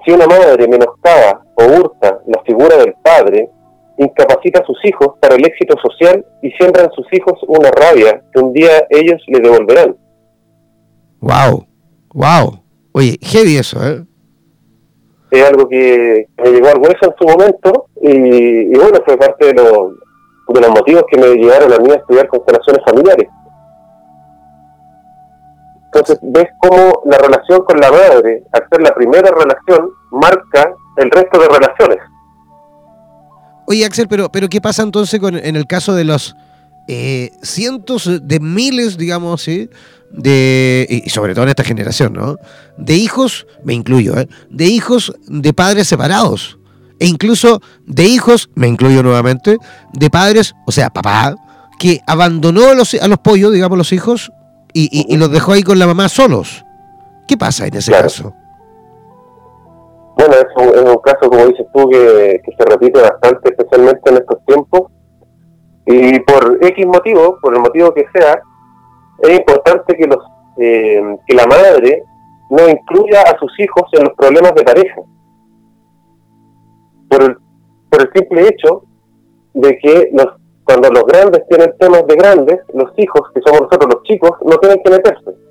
[0.06, 3.50] si una madre menoscaba o hurta la figura del padre,
[3.98, 8.22] incapacita a sus hijos para el éxito social y siembra en sus hijos una rabia
[8.34, 9.98] que un día ellos le devolverán.
[11.20, 11.68] Wow,
[12.14, 12.64] wow.
[12.94, 14.06] Oye, heavy eso, ¿eh?
[15.32, 19.54] Es algo que me llegó al hueso en su momento y, bueno, fue parte de,
[19.54, 23.28] de los motivos que me llevaron a mí a estudiar constelaciones familiares.
[25.86, 31.10] Entonces ves cómo la relación con la madre, al ser la primera relación, marca el
[31.10, 31.98] resto de relaciones.
[33.66, 36.36] Oye Axel, pero, pero ¿qué pasa entonces con, en el caso de los
[36.92, 39.70] eh, cientos de miles, digamos, ¿sí?
[40.10, 42.38] de, y sobre todo en esta generación, ¿no?
[42.78, 44.28] De hijos, me incluyo, ¿eh?
[44.50, 46.58] de hijos de padres separados.
[47.00, 49.58] E incluso de hijos, me incluyo nuevamente,
[49.94, 51.36] de padres, o sea, papá,
[51.78, 54.32] que abandonó a los, a los pollos, digamos, los hijos,
[54.74, 56.66] y, los dejó ahí con la mamá solos.
[57.28, 58.34] ¿Qué pasa en ese caso?
[60.18, 64.44] Bueno, es un, caso, como dices tú, que, que se repite bastante, especialmente en estos
[64.48, 64.92] tiempos
[65.92, 68.40] Y por X motivo, por el motivo que sea,
[69.24, 70.24] es importante que, los,
[70.58, 72.04] eh, que la madre
[72.52, 75.02] no incluya a sus hijos en los problemas de pareja.
[77.10, 77.38] Por el,
[77.90, 78.84] por el simple hecho
[79.56, 80.28] de que los,
[80.64, 84.58] cuando los grandes tienen temas de grandes, los hijos, que somos nosotros los chicos, no
[84.58, 85.49] tienen que meterse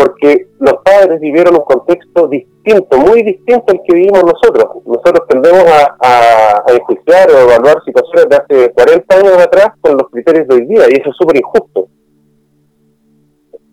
[0.00, 4.82] porque los padres vivieron un contexto distinto, muy distinto al que vivimos nosotros.
[4.86, 5.62] Nosotros tendemos
[6.00, 10.66] a, enjuiciar o evaluar situaciones de hace 40 años atrás con los criterios de hoy
[10.66, 11.88] día, y eso es súper injusto.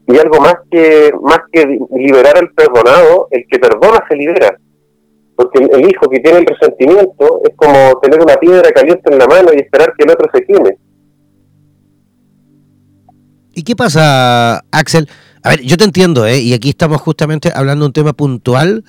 [0.07, 4.57] Y algo más que, más que liberar al perdonado, el que perdona se libera.
[5.35, 9.27] Porque el, hijo que tiene el resentimiento es como tener una piedra caliente en la
[9.27, 10.77] mano y esperar que el otro se queme.
[13.53, 15.07] ¿Y qué pasa, Axel?
[15.47, 16.41] A ver, yo te entiendo, ¿eh?
[16.41, 18.83] y aquí estamos justamente hablando de un tema puntual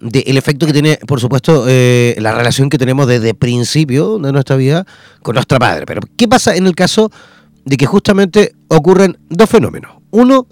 [0.00, 4.56] del efecto que tiene, por supuesto, eh, la relación que tenemos desde principio de nuestra
[4.56, 4.84] vida
[5.22, 5.86] con nuestra madre.
[5.86, 7.12] Pero, ¿qué pasa en el caso
[7.64, 9.92] de que justamente ocurren dos fenómenos?
[10.10, 10.48] Uno,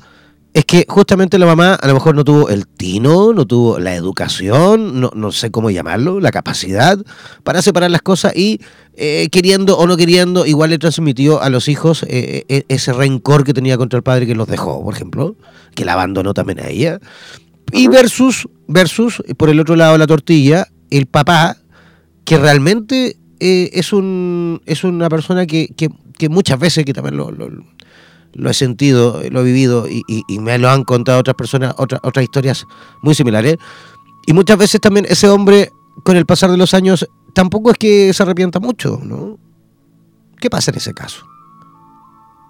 [0.58, 3.94] es que justamente la mamá a lo mejor no tuvo el tino, no tuvo la
[3.94, 6.98] educación, no, no sé cómo llamarlo, la capacidad
[7.44, 8.60] para separar las cosas y
[8.96, 13.44] eh, queriendo o no queriendo, igual le transmitió a los hijos eh, eh, ese rencor
[13.44, 15.36] que tenía contra el padre que los dejó, por ejemplo,
[15.76, 16.98] que la abandonó también a ella.
[17.70, 21.56] Y versus, versus, por el otro lado de la tortilla, el papá,
[22.24, 27.48] que realmente es, un, es una persona que, que, muchas veces, que también lo lo
[28.34, 30.04] he sentido, lo he vivido y,
[30.38, 32.66] me lo han contado otras personas, otras, otras historias
[33.02, 33.56] muy similares.
[34.26, 35.70] Y muchas veces también ese hombre,
[36.04, 39.38] con el pasar de los años, tampoco es que se arrepienta mucho, ¿no?
[40.40, 41.24] ¿Qué pasa en ese caso?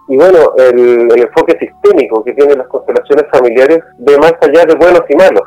[0.09, 5.03] Y bueno, el, enfoque sistémico que tienen las constelaciones familiares ve más allá de buenos
[5.09, 5.43] y malos.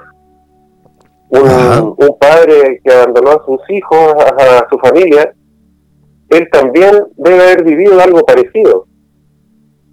[1.29, 5.33] Un, un, padre que abandonó a sus hijos, a, su familia,
[6.29, 8.85] él también debe haber vivido algo parecido.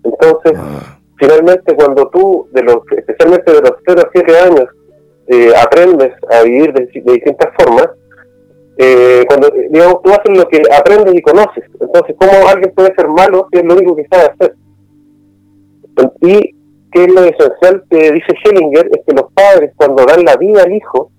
[0.05, 0.99] Entonces, ah.
[1.17, 4.65] finalmente cuando tú, de los, especialmente de los 0 a 7 años,
[5.29, 7.89] eh, aprendes a vivir de, distintas formas,
[8.79, 11.65] eh, cuando, digamos, tú haces lo que aprendes y conoces.
[11.81, 14.55] Entonces, ¿cómo alguien puede ser malo si es lo único que sabe hacer?
[16.21, 16.55] Y
[16.93, 20.63] que es lo esencial que dice Schellinger, es que los padres cuando dan la vida
[20.63, 21.11] al hijo,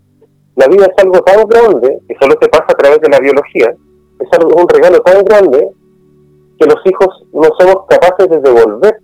[0.56, 3.74] la vida es algo tan grande, que solo se pasa a través de la biología,
[4.20, 5.70] es algo, un regalo tan grande
[6.60, 9.00] que los hijos no somos capaces de devolver.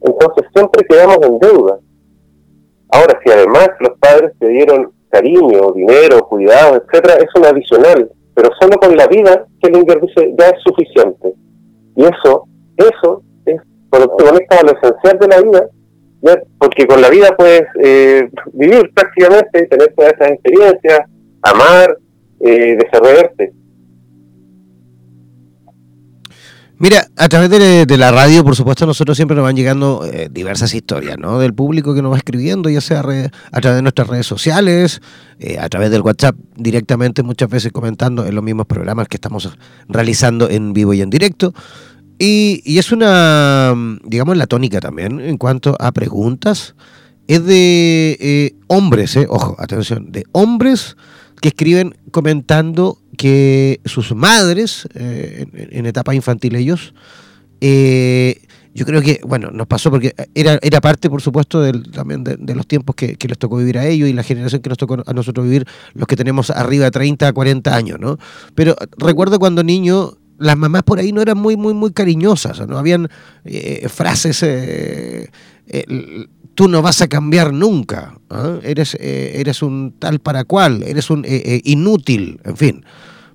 [0.00, 1.78] Entonces siempre quedamos en deuda.
[2.90, 8.50] Ahora, si además los padres te dieron cariño, dinero, cuidado, etcétera, es un adicional, pero
[8.60, 11.34] solo con la vida, que Linger dice, ya es suficiente.
[11.96, 12.44] Y eso,
[12.76, 13.60] eso es
[13.90, 15.68] cuando te conectas a lo esencial de la vida,
[16.58, 21.00] porque con la vida puedes eh, vivir prácticamente, tener todas esas experiencias,
[21.42, 21.98] amar,
[22.40, 23.52] eh, desarrollarte.
[26.80, 30.72] Mira, a través de, la radio, por supuesto, nosotros siempre nos van llegando eh, diversas
[30.74, 31.40] historias, ¿no?
[31.40, 35.02] Del público que nos va escribiendo, ya sea a través de nuestras redes sociales,
[35.40, 39.50] eh, a través del WhatsApp directamente, muchas veces comentando en los mismos programas que estamos
[39.88, 41.52] realizando en vivo y en directo.
[42.16, 43.74] Y, y es una,
[44.04, 46.74] digamos, la tónica también en cuanto a preguntas.
[47.28, 50.96] Es de eh, hombres, eh, ojo, atención, de hombres
[51.42, 56.94] que escriben comentando que sus madres, eh, en, etapa infantil ellos,
[57.60, 58.40] eh,
[58.74, 62.54] yo creo que, bueno, nos pasó porque era, era parte, por supuesto, del, también de,
[62.54, 65.12] los tiempos que, les tocó vivir a ellos y la generación que nos tocó a
[65.12, 68.18] nosotros vivir, los que tenemos arriba de 30, 40 años, ¿no?
[68.54, 72.78] Pero recuerdo cuando niño, las mamás por ahí no eran muy, muy, muy cariñosas, ¿no?
[72.78, 73.08] Habían
[73.44, 74.44] eh, frases
[76.58, 78.58] tú no vas a cambiar nunca, ¿ah?
[78.64, 82.84] eres, eh, eres un tal para cual, eres un eh, eh, inútil, en fin.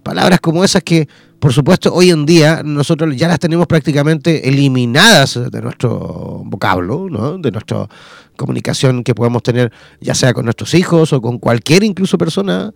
[0.04, 1.08] Palabras como esas que,
[1.39, 7.51] por supuesto, hoy en día nosotros ya las tenemos prácticamente eliminadas de nuestro vocablo, de
[7.51, 7.88] nuestra
[8.36, 12.74] comunicación que podemos tener, ya sea con nuestros hijos o con cualquier incluso persona.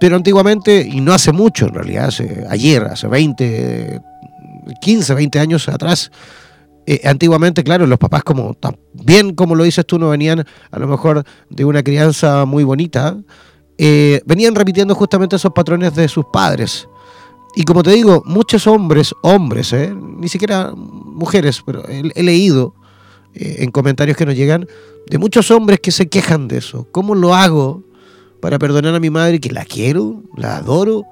[0.00, 4.00] Pero antiguamente, y no hace mucho en realidad, hace, ayer, hace 20,
[4.80, 6.10] 15, 20 años atrás,
[6.86, 8.56] eh, antiguamente, claro, los papás, como
[8.92, 13.16] bien como lo dices tú, no venían a lo mejor de una crianza muy bonita,
[13.84, 16.88] eh, venían repitiendo justamente esos patrones de sus padres.
[17.56, 22.74] Y como te digo, muchos hombres, hombres, eh, ni siquiera mujeres, pero he, leído
[23.34, 24.68] en comentarios que nos llegan
[25.08, 26.86] de muchos hombres que se quejan de eso.
[26.92, 27.82] ¿Cómo lo hago
[28.40, 31.02] para perdonar a mi madre que la quiero, la adoro?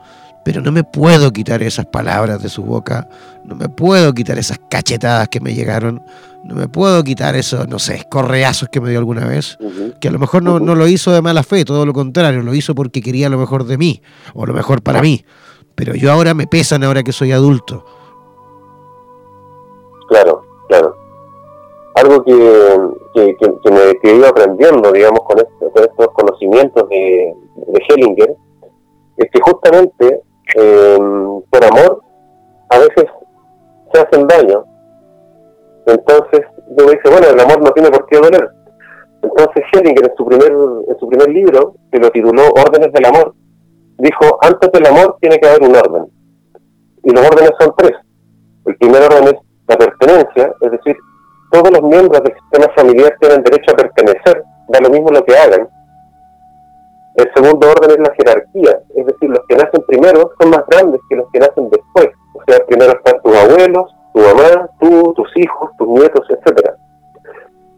[0.44, 3.08] Pero no me puedo quitar esas palabras de su boca,
[3.44, 6.02] no me puedo quitar esas cachetadas que me llegaron,
[6.44, 9.58] no me puedo quitar esos, no sé, correazos que me dio alguna vez,
[10.00, 12.74] que a lo mejor no, lo hizo de mala fe, todo lo contrario, lo hizo
[12.74, 14.02] porque quería lo mejor de mí,
[14.34, 15.24] o lo mejor para mí.
[15.74, 17.84] pero yo ahora me pesan ahora que soy adulto.
[20.08, 20.96] Claro, claro.
[21.94, 22.34] Algo que,
[23.14, 28.36] que, me, he ido aprendiendo, digamos, con, estos conocimientos de, de Hellinger,
[29.18, 30.22] es que justamente
[30.54, 32.02] em, por amor
[32.70, 33.04] a veces
[33.92, 34.64] se hacen daño.
[35.86, 36.42] Entonces,
[36.76, 38.50] me dice, bueno, el amor no tiene por qué doler.
[39.22, 43.34] Entonces Hellinger en su primer, en su primer libro, que lo tituló Órdenes del Amor,
[43.98, 46.06] dijo, antes del amor tiene que haber un orden.
[47.02, 47.92] Y los órdenes son tres.
[48.66, 49.34] El primer orden es
[49.68, 50.96] la pertenencia, es decir,
[51.50, 55.36] todos los miembros del sistema familiar tienen derecho a pertenecer, da lo mismo lo que
[55.36, 55.68] hagan.
[57.20, 61.02] El segundo orden es la jerarquía, es decir, los que nacen primero son más grandes
[61.10, 62.08] que los que nacen después.
[62.32, 66.76] O sea, primero están tus abuelos, tu mamá, tú, tus hijos, tus nietos, etcétera.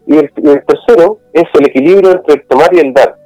[0.07, 0.31] Y el,
[0.65, 3.17] tercero es el equilibrio entre el tomar y el dar.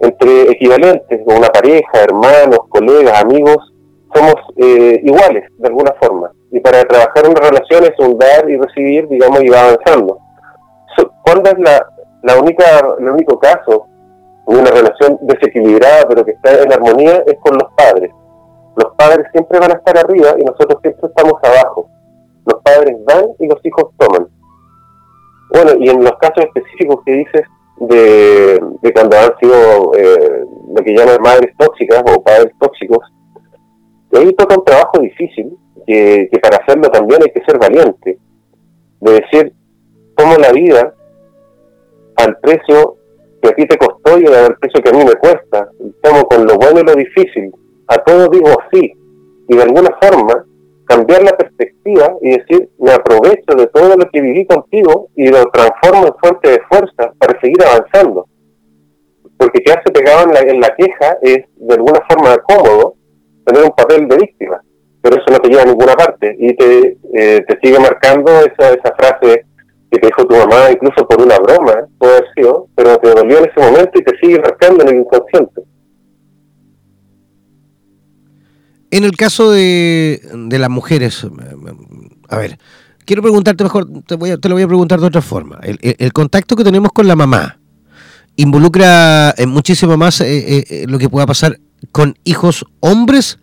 [0.00, 3.58] Entre equivalentes, una pareja, hermanos, colegas, amigos,
[4.14, 6.32] somos eh, iguales de alguna forma.
[6.50, 10.18] Y para trabajar en relaciones, un dar y recibir, digamos, y va avanzando.
[11.22, 12.64] ¿Cuándo es la única,
[12.98, 13.89] el único caso
[14.46, 18.10] de una relación desequilibrada, pero que está en armonía, es con los padres?
[18.76, 21.88] Los padres siempre van a estar arriba y nosotros siempre estamos abajo.
[22.46, 24.28] Los padres dan y los hijos toman.
[25.52, 27.42] Bueno, y en los casos específicos que dices
[27.80, 28.60] de,
[28.94, 33.00] cuando han sido eh, lo que llaman madres tóxicas o padres tóxicos,
[34.12, 38.18] ahí toca un trabajo difícil, que, para hacerlo también hay que ser valiente,
[39.00, 39.52] de decir
[40.16, 40.94] cómo la vida,
[42.16, 42.96] al precio
[43.42, 45.68] que a ti te costó y al precio que a mí me cuesta,
[46.02, 47.52] como con lo bueno y lo difícil,
[47.88, 48.92] a todo digo sí,
[49.48, 50.44] y de alguna forma
[50.90, 55.44] cambiar la perspectiva y decir, me aprovecho de todo lo que viví contigo y lo
[55.52, 58.26] transformo en fuente de fuerza para seguir avanzando.
[59.36, 62.94] Porque quedarse pegado en la, en la queja es de alguna forma cómodo
[63.46, 64.60] tener un papel de víctima,
[65.00, 66.36] pero eso no te lleva a ninguna parte.
[66.38, 69.46] Y te, eh, te sigue marcando esa, esa frase
[69.90, 73.38] que te dijo tu mamá, incluso por una broma, puede haber sido, pero te dolió
[73.38, 75.62] en ese momento y te sigue marcando en el inconsciente.
[78.92, 81.26] En el caso de, de las mujeres,
[82.28, 82.58] a ver,
[83.04, 85.60] quiero preguntarte mejor, te, voy a, te lo voy a preguntar de otra forma.
[85.62, 87.58] El, contacto que tenemos con la mamá
[88.36, 91.58] involucra eh, muchísimo más eh, eh, lo que pueda pasar
[91.92, 93.38] con hijos hombres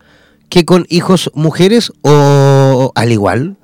[0.48, 3.56] que con hijos mujeres o al igual.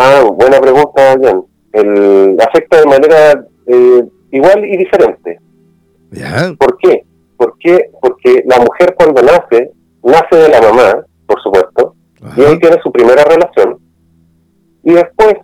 [0.00, 1.42] Ah, buena pregunta, Jan.
[1.72, 3.44] El, afecta de manera
[4.30, 5.40] igual y diferente.
[6.56, 7.04] ¿Por qué?
[7.36, 7.90] ¿Por qué?
[8.00, 9.72] Porque la mujer cuando nace
[10.04, 11.96] nace de la mamá, por supuesto,
[12.36, 13.78] y ahí tiene su primera relación,
[14.84, 15.34] y después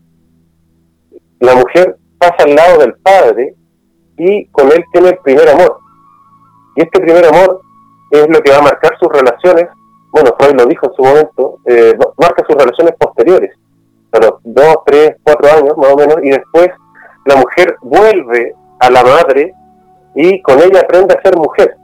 [1.40, 3.54] la mujer pasa al lado del padre
[4.16, 5.78] y con él tiene el primer amor.
[6.76, 7.60] Y este primer amor
[8.12, 9.66] es lo que va a marcar sus relaciones,
[10.12, 13.50] bueno, Freud lo dijo en su momento, eh, marca sus relaciones posteriores,
[14.14, 16.68] a los dos, tres, cuatro años más o menos, y después
[17.26, 19.54] la mujer vuelve a la madre
[20.14, 21.76] y con ella aprende a ser mujer.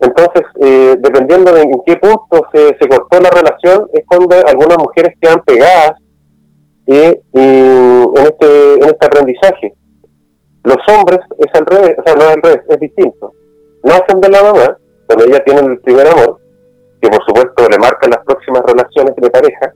[0.00, 5.14] Entonces, eh, dependiendo de en qué punto se, cortó la relación, es cuando algunas mujeres
[5.20, 5.92] quedan pegadas
[6.86, 7.20] en,
[8.16, 9.74] este, en este aprendizaje.
[10.64, 13.32] Los hombres es al revés, o sea, no es al revés, es distinto.
[13.82, 16.38] Nacen de la mamá, cuando ella tiene el primer amor,
[17.00, 19.72] que por supuesto le marcan las próximas relaciones de pareja,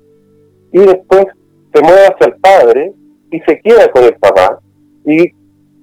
[0.75, 1.25] y después
[1.73, 2.93] se mueve hacia el padre
[3.31, 4.59] y se queda con el papá,
[5.07, 5.33] y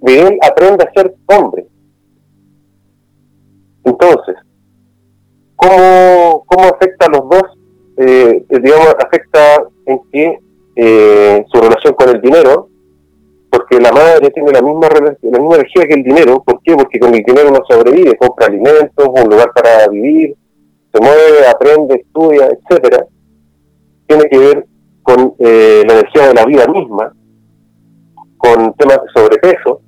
[0.05, 1.65] él aprende a ser hombre.
[3.85, 4.35] Entonces,
[5.55, 7.43] ¿cómo, cómo afecta a los dos?
[7.97, 10.39] Eh, digamos, afecta en que
[10.75, 12.67] eh, su relación con el dinero,
[13.49, 16.75] porque la madre tiene la misma, la misma energía que el dinero, ¿por qué?
[16.75, 20.35] Porque con el dinero uno sobrevive, compra alimentos, un lugar para vivir,
[20.93, 23.05] se mueve, aprende, estudia, etcétera.
[24.05, 24.65] Tiene que ver
[25.03, 27.13] con eh, la energía de la vida misma,
[28.37, 29.81] con temas de sobrepeso,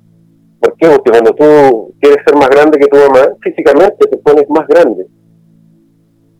[0.64, 0.88] ¿Por qué?
[0.88, 5.06] Porque cuando tú quieres ser más grande que tu mamá, físicamente te pones más grande.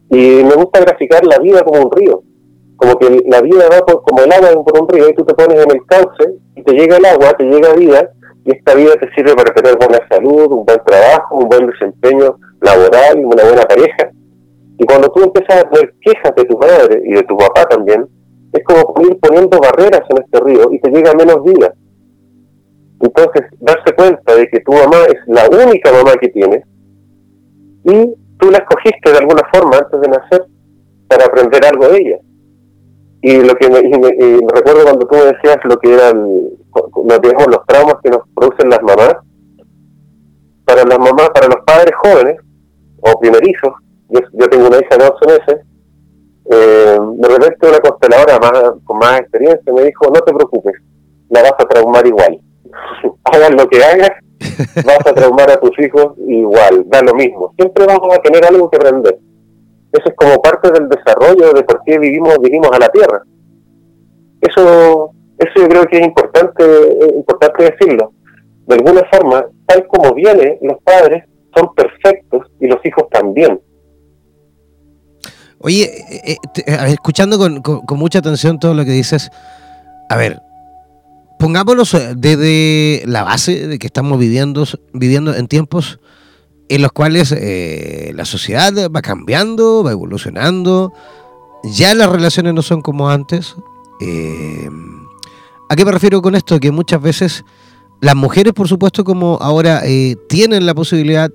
[0.08, 2.22] Y me gusta graficar la vida como un río.
[2.76, 5.62] Como que la vida va como el agua por un río y tú te pones
[5.62, 8.10] en el cauce y te llega el agua, te llega vida
[8.46, 12.38] y esta vida te sirve para tener buena salud, un buen trabajo, un buen desempeño
[12.62, 14.10] laboral, una buena pareja.
[14.78, 18.06] Y cuando tú empiezas a tener quejas de tu madre y de tu papá también,
[18.54, 21.74] es como ir poniendo barreras en este río y te llega menos vida.
[23.00, 26.64] Entonces, darse cuenta de que tu mamá es la única mamá que tienes
[27.84, 30.46] y tú la escogiste de alguna forma antes de nacer
[31.08, 32.18] para aprender algo de ella.
[33.22, 33.80] Y lo que me,
[34.54, 39.16] recuerdo cuando tú me decías lo que eran los traumas que nos producen las mamás,
[40.64, 42.36] para las mamás, para los padres jóvenes
[43.00, 43.72] o primerizos,
[44.08, 45.66] yo, tengo una hija de 11 meses,
[46.50, 48.52] eh, de repente una consteladora más,
[48.84, 50.74] con más experiencia me dijo, no te preocupes,
[51.30, 52.38] la vas a traumar igual.
[53.24, 54.10] hagas lo que hagas,
[54.84, 57.52] vas a traumar a tus hijos igual, da lo mismo.
[57.56, 59.18] Siempre vamos a tener algo que aprender.
[59.92, 63.22] Eso es como parte del desarrollo de por qué vivimos, vivimos a la Tierra.
[64.40, 66.64] Eso, eso yo creo que es importante,
[67.16, 68.12] importante decirlo.
[68.66, 71.24] De alguna forma, tal como viene, los padres
[71.54, 73.60] son perfectos y los hijos también.
[75.64, 76.36] Oye, eh,
[76.66, 79.30] eh, escuchando con, mucha atención todo lo que dices,
[80.10, 80.42] a ver,
[81.38, 86.00] pongámonos eh, desde la base de que estamos viviendo, viviendo en tiempos
[86.68, 90.92] en los cuales la sociedad va cambiando, va evolucionando,
[91.62, 93.54] ya las relaciones no son como antes.
[95.70, 96.60] ¿A qué me refiero con esto?
[96.60, 97.44] Que muchas veces
[98.02, 99.82] las mujeres, por supuesto, como ahora
[100.28, 101.30] tienen la posibilidad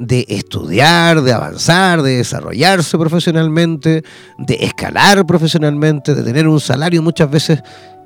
[0.00, 4.02] de estudiar, de avanzar, de desarrollarse profesionalmente,
[4.38, 7.62] de escalar profesionalmente, de tener un salario muchas veces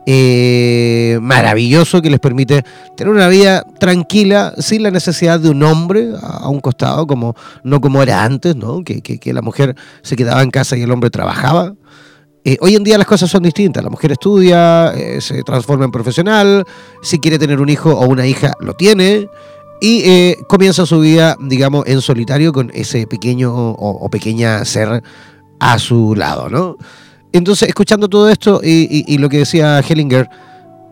[0.06, 2.64] eh, maravilloso que les permite
[2.96, 7.80] tener una vida tranquila sin la necesidad de un hombre a, un costado, como no
[7.80, 8.82] como era antes, ¿no?
[8.82, 11.74] Que, que, la mujer se quedaba en casa y el hombre trabajaba.
[12.44, 13.84] Eh, hoy en día las cosas son distintas.
[13.84, 16.64] La mujer estudia, eh, se transforma en profesional,
[17.02, 19.28] si quiere tener un hijo o una hija, lo tiene
[19.80, 25.02] y eh, comienza su vida, digamos, en solitario con ese pequeño o, pequeña ser
[25.60, 26.76] a su lado, ¿no?
[27.32, 30.28] Entonces, escuchando todo esto y, lo que decía Hellinger,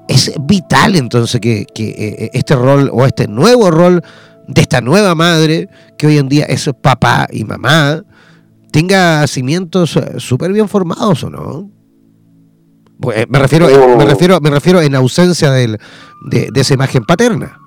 [0.08, 4.02] es vital entonces que, eh, este rol o este nuevo rol
[4.48, 8.02] de esta nueva madre, que hoy en día es papá y mamá,
[8.72, 11.70] tenga cimientos eh, súper bien formados o no.
[13.28, 13.66] Me refiero,
[13.96, 15.78] me refiero, me refiero en ausencia de
[16.54, 17.61] esa imagen paterna.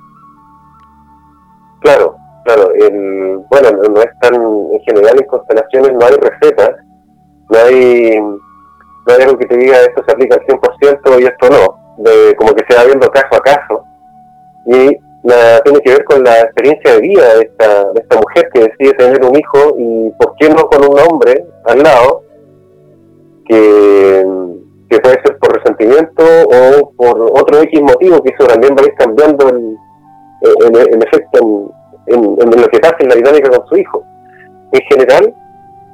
[1.85, 2.73] Claro, claro.
[3.51, 6.71] bueno, no es tan, en general en constelaciones no hay recetas,
[7.51, 12.03] no hay, no algo que te diga esto se aplica al 100% y esto no,
[12.03, 13.83] de, como que se va viendo caso a caso.
[14.65, 18.49] Y nada, tiene que ver con la experiencia de vida de esta, de esta mujer
[18.51, 22.23] que decide tener un hijo y por qué no con un hombre al lado
[23.47, 24.25] que,
[24.89, 28.85] que puede ser por resentimiento o por otro X motivo que eso también va a
[28.85, 29.77] ir cambiando el,
[30.65, 31.71] en, efecto
[32.07, 34.03] en, lo que pasa en la dinámica con su hijo.
[34.71, 35.33] En general,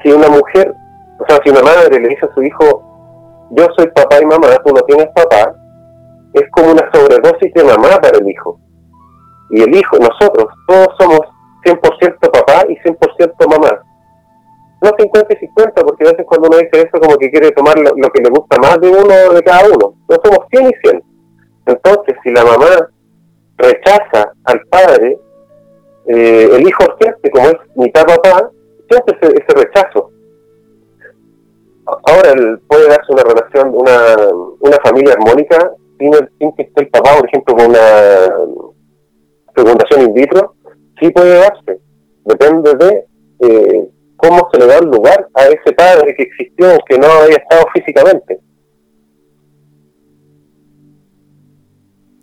[0.04, 0.74] si una mujer,
[1.20, 2.84] o sea, si una madre le dice a su hijo,
[3.52, 5.54] yo soy papá y mamá, tú no tienes papá,
[6.34, 8.60] es como una sobredosis de mamá para el hijo.
[9.52, 11.22] Y el hijo, nosotros, todos somos
[11.66, 13.84] 100% papá y 100% mamá.
[14.82, 17.78] No 50 y 50, porque a veces cuando uno dice eso como que quiere tomar
[17.78, 19.94] lo, lo que le gusta más de uno de cada uno.
[20.10, 21.04] No somos 100 y 100.
[21.68, 22.90] Entonces, si la mamá
[23.62, 25.18] rechaza al padre,
[26.08, 28.50] eh, el hijo siente, como es mitad papá,
[28.90, 30.12] siente ese, ese rechazo.
[31.86, 32.34] Ahora
[32.68, 34.16] puede darse una relación, una,
[34.60, 38.70] una familia armónica sin, sin que esté el papá, por ejemplo, con una
[39.56, 40.56] fecundación in vitro,
[41.00, 41.80] sí puede darse.
[42.26, 43.06] Depende de
[43.40, 47.38] eh, cómo se le da el lugar a ese padre que existió, que no había
[47.38, 48.40] estado físicamente.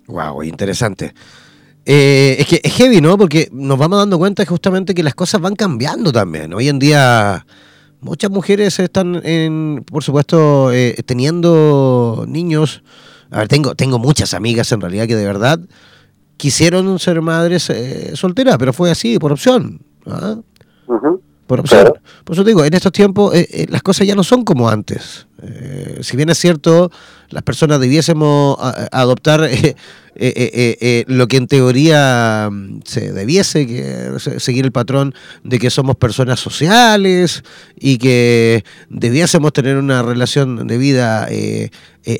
[0.09, 1.13] Wow, interesante.
[1.85, 3.17] Eh, es que es heavy, ¿no?
[3.17, 6.53] Porque nos vamos dando cuenta justamente que las cosas van cambiando también.
[6.53, 7.45] Hoy en día
[8.01, 12.83] muchas mujeres están, en, por supuesto, eh, teniendo niños.
[13.29, 15.59] A ver, tengo, tengo muchas amigas en realidad que de verdad
[16.37, 19.81] quisieron ser madres eh, solteras, pero fue así, por opción.
[20.07, 20.37] ¿ah?
[21.49, 21.93] Por opción.
[22.23, 23.33] Por eso digo, en estos tiempos
[23.69, 25.25] las cosas ya no son como antes.
[26.01, 26.91] si bien es cierto,
[27.29, 28.55] las personas debiésemos
[28.91, 29.49] adoptar
[30.21, 35.13] eh, eh, eh, lo que en teoría mm, se debiese que, seguir el patrón
[35.45, 37.41] de que somos personas sociales
[37.79, 41.29] y que debiésemos tener una relación de vida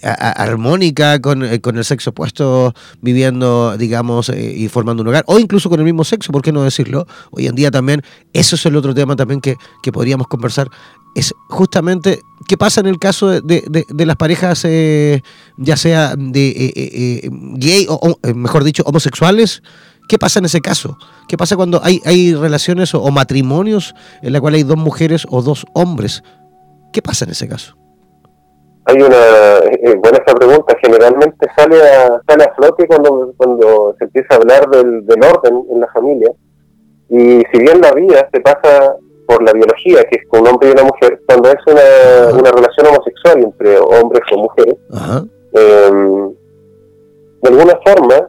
[0.02, 5.86] armónica con, el sexo opuesto, viviendo, digamos, y formando un hogar, o incluso con el
[5.86, 7.06] mismo sexo, ¿por qué no decirlo?
[7.32, 10.70] Hoy en día también, eso es el otro tema también que, que podríamos conversar,
[11.16, 15.22] es justamente qué pasa en el caso de, de, las parejas, eh,
[15.56, 19.62] ya sea de eh, eh, gay o, mejor dicho, homosexuales.
[20.10, 20.98] ¿Qué pasa en ese caso?
[21.28, 23.94] ¿Qué pasa cuando hay, hay relaciones o, matrimonios
[24.24, 26.24] en la cual hay dos mujeres o dos hombres?
[26.92, 27.76] ¿Qué pasa en ese caso?
[28.86, 34.34] Hay una, buena esta pregunta, generalmente sale a, sale a flote cuando, cuando se empieza
[34.34, 36.32] a hablar del, del orden en la familia.
[37.10, 38.96] Y si bien la vida se pasa
[39.30, 42.52] por la biología, que es con un hombre y una mujer, cuando es una, una
[42.52, 44.76] relación homosexual entre hombres o mujeres,
[45.54, 46.34] em,
[47.44, 48.28] de alguna forma,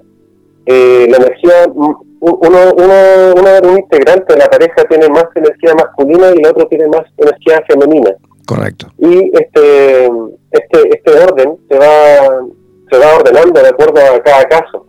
[0.66, 5.74] eh, la energía uno, uno, uno de los integrantes de la pareja tiene más energía
[5.74, 8.10] masculina y el otro tiene más energía femenina.
[8.46, 8.88] Correcto.
[8.98, 10.04] Y este,
[10.50, 12.44] este, este orden se va,
[12.90, 14.84] se va ordenando de acuerdo a cada caso.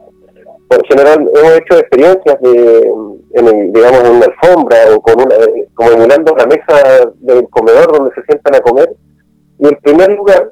[0.67, 2.91] Por general hemos hecho experiencias de,
[3.33, 5.35] en digamos, en una alfombra o con una,
[5.73, 8.93] como emulando la mesa del comedor donde se sientan a comer.
[9.59, 10.51] Y el primer lugar,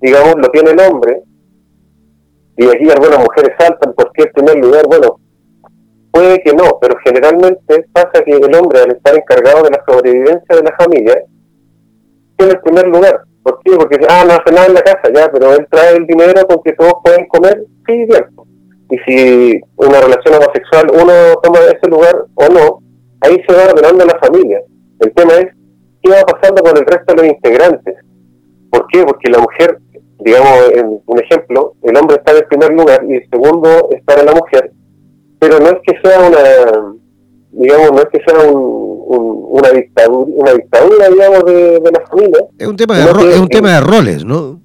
[0.00, 1.22] digamos, lo tiene el hombre.
[2.56, 5.18] Y aquí algunas mujeres saltan porque el primer lugar, bueno,
[6.10, 10.56] puede que no, pero generalmente pasa que el hombre, al estar encargado de la sobrevivencia
[10.56, 11.22] de la familia,
[12.36, 13.22] tiene el primer lugar.
[13.42, 13.76] ¿Por qué?
[13.76, 16.62] Porque, ah, no hace nada en la casa, ya, pero él trae el dinero con
[16.62, 18.26] que todos pueden comer, sí, bien.
[18.92, 21.12] Y si una relación homosexual uno
[21.42, 22.80] toma ese lugar o no,
[23.22, 24.60] ahí se va ordenando la familia.
[25.00, 25.46] El tema es,
[26.02, 27.94] ¿qué va pasando con el resto de los integrantes?
[28.70, 29.02] ¿Por qué?
[29.02, 29.78] Porque la mujer,
[30.18, 34.20] digamos, en un ejemplo, el hombre está en el primer lugar y el segundo está
[34.20, 34.72] en la mujer,
[35.40, 36.94] pero no es que sea una,
[37.50, 42.44] digamos, no es que sea una dictadura, una dictadura, digamos, de, la familia.
[42.58, 44.60] Es un tema de, es un tema de roles, ¿no?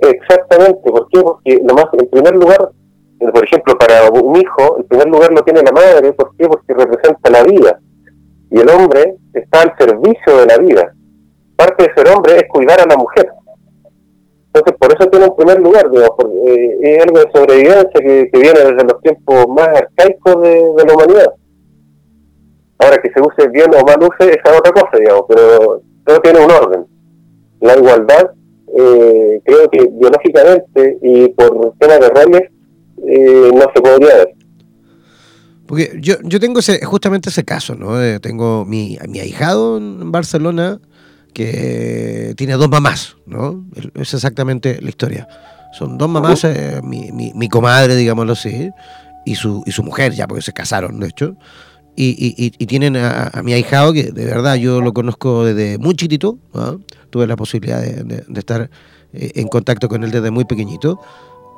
[0.00, 1.20] Exactamente, ¿por qué?
[1.20, 2.70] Porque nomás, en primer lugar,
[3.18, 6.46] por ejemplo, para un hijo, en primer lugar lo tiene la madre, ¿por qué?
[6.46, 7.80] Porque representa la vida.
[8.50, 10.92] Y el hombre está al servicio de la vida.
[11.56, 13.28] Parte de ser hombre es cuidar a la mujer.
[14.46, 16.16] Entonces, por eso tiene un primer lugar, digamos,
[16.46, 21.32] eh, es algo de sobrevivencia que, viene desde los tiempos más arcaicos de, la humanidad.
[22.78, 26.20] Ahora, que se use bien o mal use, esa es otra cosa, digamos, pero todo
[26.20, 26.86] tiene un orden.
[27.60, 28.30] La igualdad,
[28.74, 32.50] eh, creo que biológicamente y por temas de roles,
[33.08, 34.34] eh, no se podría ver.
[35.66, 37.98] Porque yo, yo tengo ese, justamente ese caso, ¿no?
[38.20, 40.80] tengo mi, mi ahijado en Barcelona,
[41.34, 43.66] que tiene dos mamás, ¿no?
[43.94, 45.28] Es exactamente la historia.
[45.72, 48.70] Son dos mamás, eh, mi, mi, comadre, digámoslo así,
[49.24, 51.36] y su, y su mujer, ya porque se casaron, de hecho.
[51.94, 56.38] Y, y, tienen a, mi ahijado, que de verdad yo lo conozco desde muy chiquitito,
[57.10, 58.70] tuve la posibilidad de, estar
[59.12, 61.00] eh, en contacto con él desde muy pequeñito.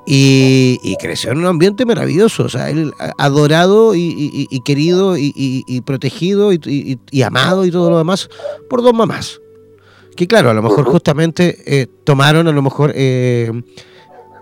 [0.07, 7.23] Y, creció en un ambiente maravilloso, o sea, él adorado y, querido y, protegido y,
[7.23, 8.29] amado y todo lo demás
[8.69, 9.41] por dos mamás
[10.17, 13.51] que claro, a lo mejor justamente eh, tomaron a lo mejor eh,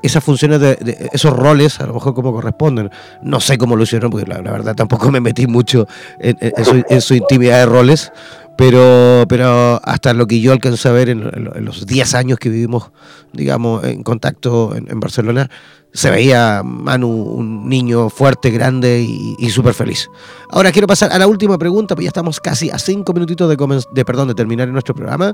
[0.03, 2.91] esas funciones de, esos roles, a lo mejor como corresponden.
[3.23, 5.87] No sé cómo lo hicieron, porque la, verdad tampoco me metí mucho
[6.19, 8.13] en, su, intimidad de roles,
[8.59, 12.91] pero, pero hasta lo que yo alcancé a ver en, los 10 años que vivimos,
[13.33, 15.49] digamos, en contacto en, Barcelona,
[15.93, 20.11] se veía Manu un niño fuerte, grande y, súper feliz.
[20.51, 23.85] Ahora quiero pasar a la última pregunta, pues ya estamos casi a cinco minutitos de,
[23.93, 25.33] de, perdón, de terminar nuestro programa.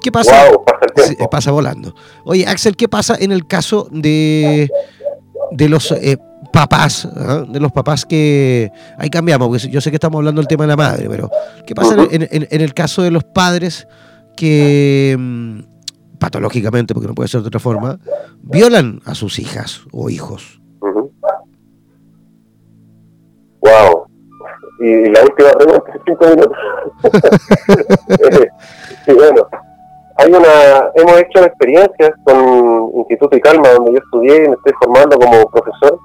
[0.00, 0.46] ¿Qué pasa?
[1.30, 1.94] pasa, volando.
[2.24, 4.70] Oye, Axel, ¿qué pasa en el caso de,
[5.50, 6.16] de los eh,
[6.54, 7.44] papás, ¿ah?
[7.48, 8.70] de los papás que...
[8.96, 11.28] Ahí cambiamos, porque yo sé que estamos hablando del tema de la madre, pero
[11.66, 13.88] ¿qué pasa en, el caso de los padres
[14.36, 17.98] que, mm, patológicamente, porque no puede ser de otra forma,
[18.40, 20.60] violan a sus hijas o hijos?
[23.60, 24.06] Wow.
[24.78, 26.58] Y la última pregunta, cinco minutos.
[29.06, 29.48] sí, bueno,
[30.16, 34.72] hay una, hemos hecho experiencias con Instituto y Calma, donde yo estudié y me estoy
[34.80, 35.98] formando como profesor,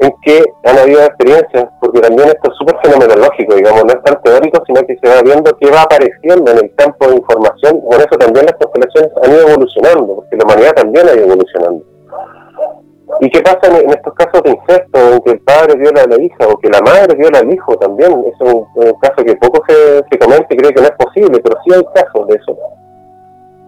[0.00, 4.20] en que han habido experiencias, porque también esto es súper fenomenológico, digamos, no es tan
[4.22, 8.00] teórico, sino que se va viendo qué va apareciendo en el campo de información, por
[8.00, 11.84] eso también las constelaciones han ido evolucionando, porque la humanidad también ha ido evolucionando.
[13.20, 16.20] ¿Y qué pasa en, estos casos de incesto, en que el padre viola a la
[16.20, 18.24] hija o que la madre viola al hijo también?
[18.26, 18.66] Es un,
[19.00, 22.26] caso que poco se, se y cree que no es posible, pero sí hay casos
[22.26, 22.56] de eso.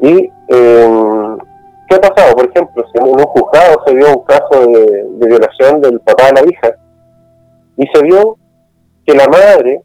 [0.00, 1.36] ¿Y eh,
[1.94, 2.36] ha pasado?
[2.36, 6.42] Por ejemplo, si en un juzgado se vio un caso de, violación del papá de
[6.42, 6.76] la hija
[7.76, 8.36] y se vio
[9.06, 9.82] que la madre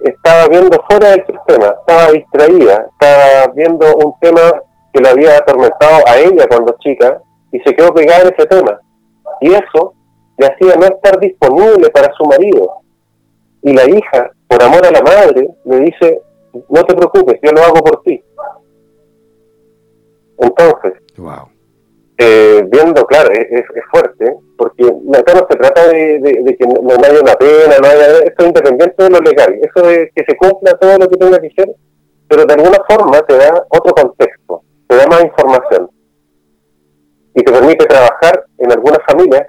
[0.00, 4.40] estaba viendo fuera del sistema, estaba distraída, estaba viendo un tema
[4.92, 7.20] que le había atormentado a ella cuando chica
[7.52, 8.80] y se quedó pegada en ese tema.
[9.40, 9.94] Y eso
[10.38, 12.80] le hacía no estar disponible para su marido.
[13.62, 16.20] Y la hija, por amor a la madre, le dice,
[16.68, 18.22] no te preocupes, yo lo hago por ti.
[20.38, 21.01] Entonces,
[22.18, 27.34] eh, viendo, claro, es, fuerte, porque acá no se trata de, que no, haya una
[27.34, 30.98] pena, no haya, eso es independiente de lo legal, eso es que se cumpla todo
[30.98, 31.74] lo que tenga que ser,
[32.28, 35.90] pero de alguna forma te da otro contexto, te da más información
[37.34, 39.46] y te permite trabajar en algunas familias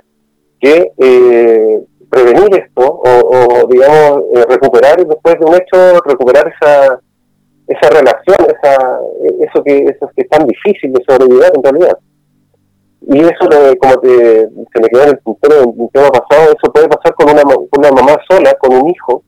[0.59, 6.99] que eh, prevenir esto o, digamos, eh, recuperar después de un hecho, recuperar esa
[7.74, 8.99] esa relación, esa,
[9.39, 11.97] eso que eso que es tan difícil de sobrevivir en realidad.
[13.01, 13.49] y eso,
[13.80, 17.13] como te, se me quedó en el puntero en el tema pasado, eso puede pasar
[17.15, 19.24] con una, una mamá sola, con un hijo,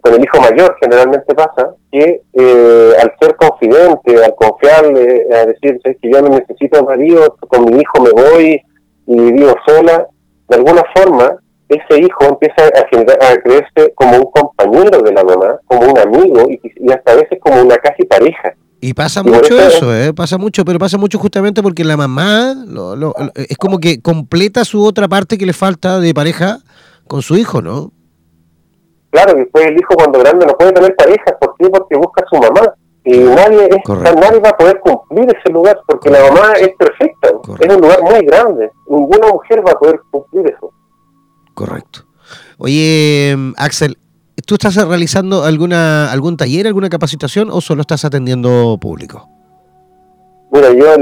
[0.00, 5.80] con el hijo mayor generalmente pasa, que eh, al ser confidente, al confiarle, a decir
[5.82, 8.62] que yo no necesito marido, con mi hijo me voy
[9.06, 10.06] y vivo sola,
[10.48, 11.38] de alguna forma
[11.68, 16.46] ese hijo empieza a, a creerse como un compañero de la mamá, como un amigo
[16.48, 18.54] y, y hasta a veces como una casi pareja.
[18.80, 20.14] Y pasa mucho eso, ¿eh?
[20.14, 24.84] pasa mucho, pero pasa mucho justamente porque la mamá lo, es como que completa su
[24.84, 26.58] otra parte que le falta de pareja
[27.08, 27.90] con su hijo, ¿no?
[29.10, 31.68] Claro, después el hijo cuando grande no puede tener pareja, ¿por qué?
[31.68, 32.74] Porque busca a su mamá.
[33.04, 37.74] Y nadie, nadie va a poder cumplir ese lugar, porque la mamá es perfecta, es
[37.74, 40.70] un lugar muy grande, ninguna mujer va a poder cumplir eso.
[41.58, 42.04] Correcto.
[42.58, 43.96] Oye, Axel,
[44.46, 49.28] ¿Tú estás realizando alguna algún taller, alguna capacitación o solo estás atendiendo público?
[50.50, 50.94] Mira, yo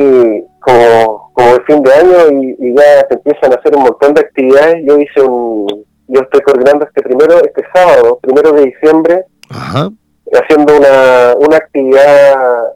[0.61, 4.23] como, como el fin de año y, ya se empiezan a hacer un montón de
[4.23, 10.77] actividades, yo hice un, yo estoy coordinando este primero, este sábado, primero de diciembre, haciendo
[10.77, 12.73] una, una actividad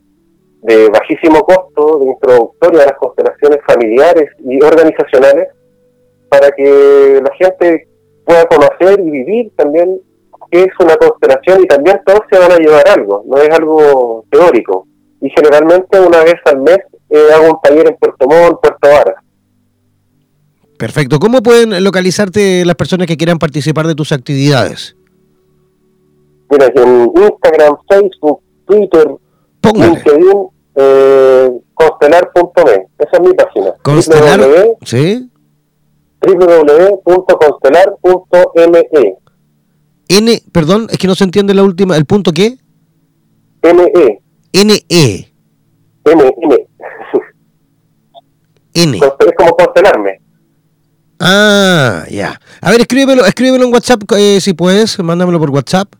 [0.62, 5.49] de bajísimo costo, de introductoria a las constelaciones familiares y organizacionales,
[6.31, 7.89] para que la gente
[8.24, 10.01] pueda conocer y vivir también
[10.51, 14.87] es una constelación y también todos se van a llevar algo, no es algo teórico.
[15.20, 16.78] Y generalmente una vez al mes
[17.11, 19.22] eh, hago un taller en Puerto Montt, Puerto Vara.
[20.78, 21.18] Perfecto.
[21.18, 24.97] ¿Cómo pueden localizarte las personas que quieran participar de tus actividades?
[26.51, 29.07] Mira, en Instagram, Facebook, Twitter,
[29.62, 32.87] LinkedIn, eh, constelar.me.
[32.99, 33.74] Esa es mi página.
[33.83, 34.41] Constelar,
[34.85, 35.31] ¿sí?
[36.21, 39.16] www.constelar.me.
[40.09, 42.59] N, perdón, es que no se entiende la última, ¿el punto qué?
[43.62, 44.21] N-E.
[44.53, 45.33] N-E.
[46.05, 46.66] N, N.
[48.75, 48.97] N.
[48.97, 49.03] Es
[49.37, 50.21] como constelarme.
[51.18, 52.41] Ah, ya.
[52.61, 55.93] A ver, escríbelo, escríbelo en WhatsApp eh, si puedes, mándamelo por WhatsApp,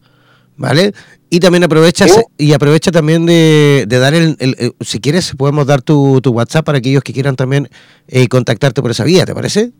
[0.57, 0.93] ¿vale?
[1.29, 2.07] Y también aprovecha
[2.39, 4.37] y aprovecha también de, dar el,
[4.81, 7.69] si quieres podemos dar tu, tu, WhatsApp para aquellos que quieran también
[8.09, 9.73] eh, contactarte por esa vía, ¿te parece?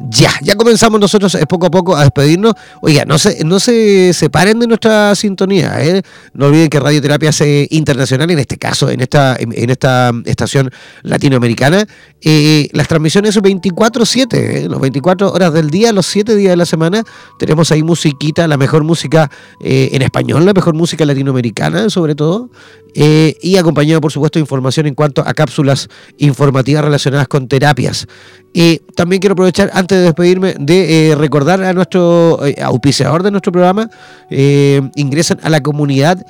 [0.00, 2.54] Ya, ya comenzamos nosotros eh, poco a poco a despedirnos.
[2.82, 5.82] Oiga, no se, no se separen de nuestra sintonía.
[5.84, 6.02] ¿eh?
[6.34, 10.70] No olviden que Radioterapia es internacional, en este caso, en esta, en, esta estación
[11.02, 11.84] latinoamericana.
[12.20, 14.68] Eh, las transmisiones son 24-7, ¿eh?
[14.68, 17.02] los 24 horas del día, los 7 días de la semana.
[17.40, 19.28] Tenemos ahí musiquita, la mejor música
[19.60, 22.50] en español, la mejor música latinoamericana, sobre todo.
[22.94, 28.06] Y acompañado, por supuesto, de información en cuanto a cápsulas informativas relacionadas con terapias.
[28.52, 33.30] Y también quiero aprovechar, antes de despedirme, de eh, recordar a nuestro eh, auspiciador de
[33.30, 33.90] nuestro programa,
[34.30, 36.24] eh, ingresan a la comunidad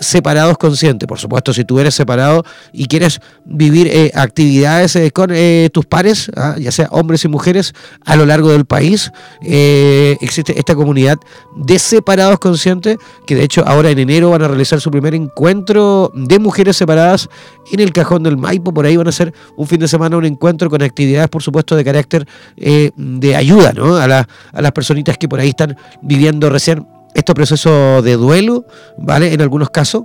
[0.00, 1.06] Separados Conscientes.
[1.06, 5.32] Por supuesto, si tú eres separado y quieres vivir actividades con
[5.72, 6.56] tus pares, ¿ah?
[6.58, 7.72] ya sea hombres y mujeres,
[8.04, 11.18] a lo largo del país, existe esta comunidad
[11.56, 15.99] de Separados Conscientes, que de hecho ahora en enero van a realizar su primer encuentro
[16.14, 17.28] de mujeres separadas
[17.70, 18.72] en el Cajón del Maipo.
[18.72, 21.76] Por ahí van a hacer un fin de semana un encuentro con actividades, por supuesto,
[21.76, 22.26] de carácter
[22.56, 23.96] eh, de ayuda ¿no?
[23.96, 28.66] a, a las personitas que por ahí están viviendo recién este proceso de duelo,
[28.98, 29.32] ¿vale?
[29.32, 30.02] En algunos casos.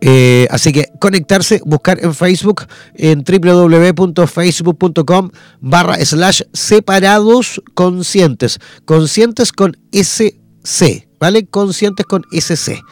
[0.00, 5.30] Eh, así que conectarse, buscar en Facebook en www.facebook.com
[5.60, 8.58] barra slash separados conscientes.
[8.84, 11.46] Conscientes con SC, ¿vale?
[11.46, 12.82] Conscientes con SC.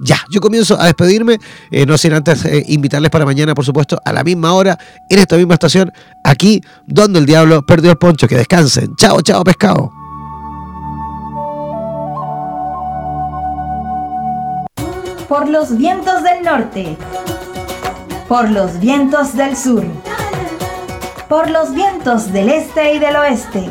[0.00, 1.38] Ya, yo comienzo a despedirme,
[1.70, 4.78] eh, no sin antes eh, invitarles para mañana, por supuesto, a la misma hora,
[5.08, 5.92] en esta misma estación,
[6.24, 8.28] aquí donde el diablo perdió el poncho.
[8.28, 8.94] Que descansen.
[8.96, 9.90] Chao, chao, pescado.
[15.28, 16.96] Por los vientos del norte.
[18.28, 19.84] por los vientos del sur,
[21.28, 23.70] por los vientos del este y del oeste.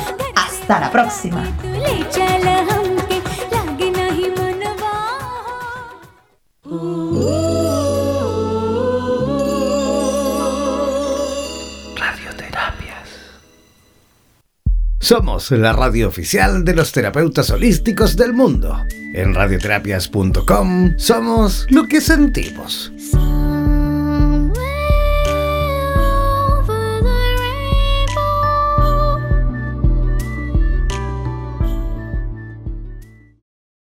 [0.61, 1.43] Hasta la próxima.
[11.97, 13.09] Radioterapias.
[14.99, 18.77] Somos la radio oficial de los terapeutas holísticos del mundo.
[19.15, 22.91] En radioterapias.com somos lo que sentimos.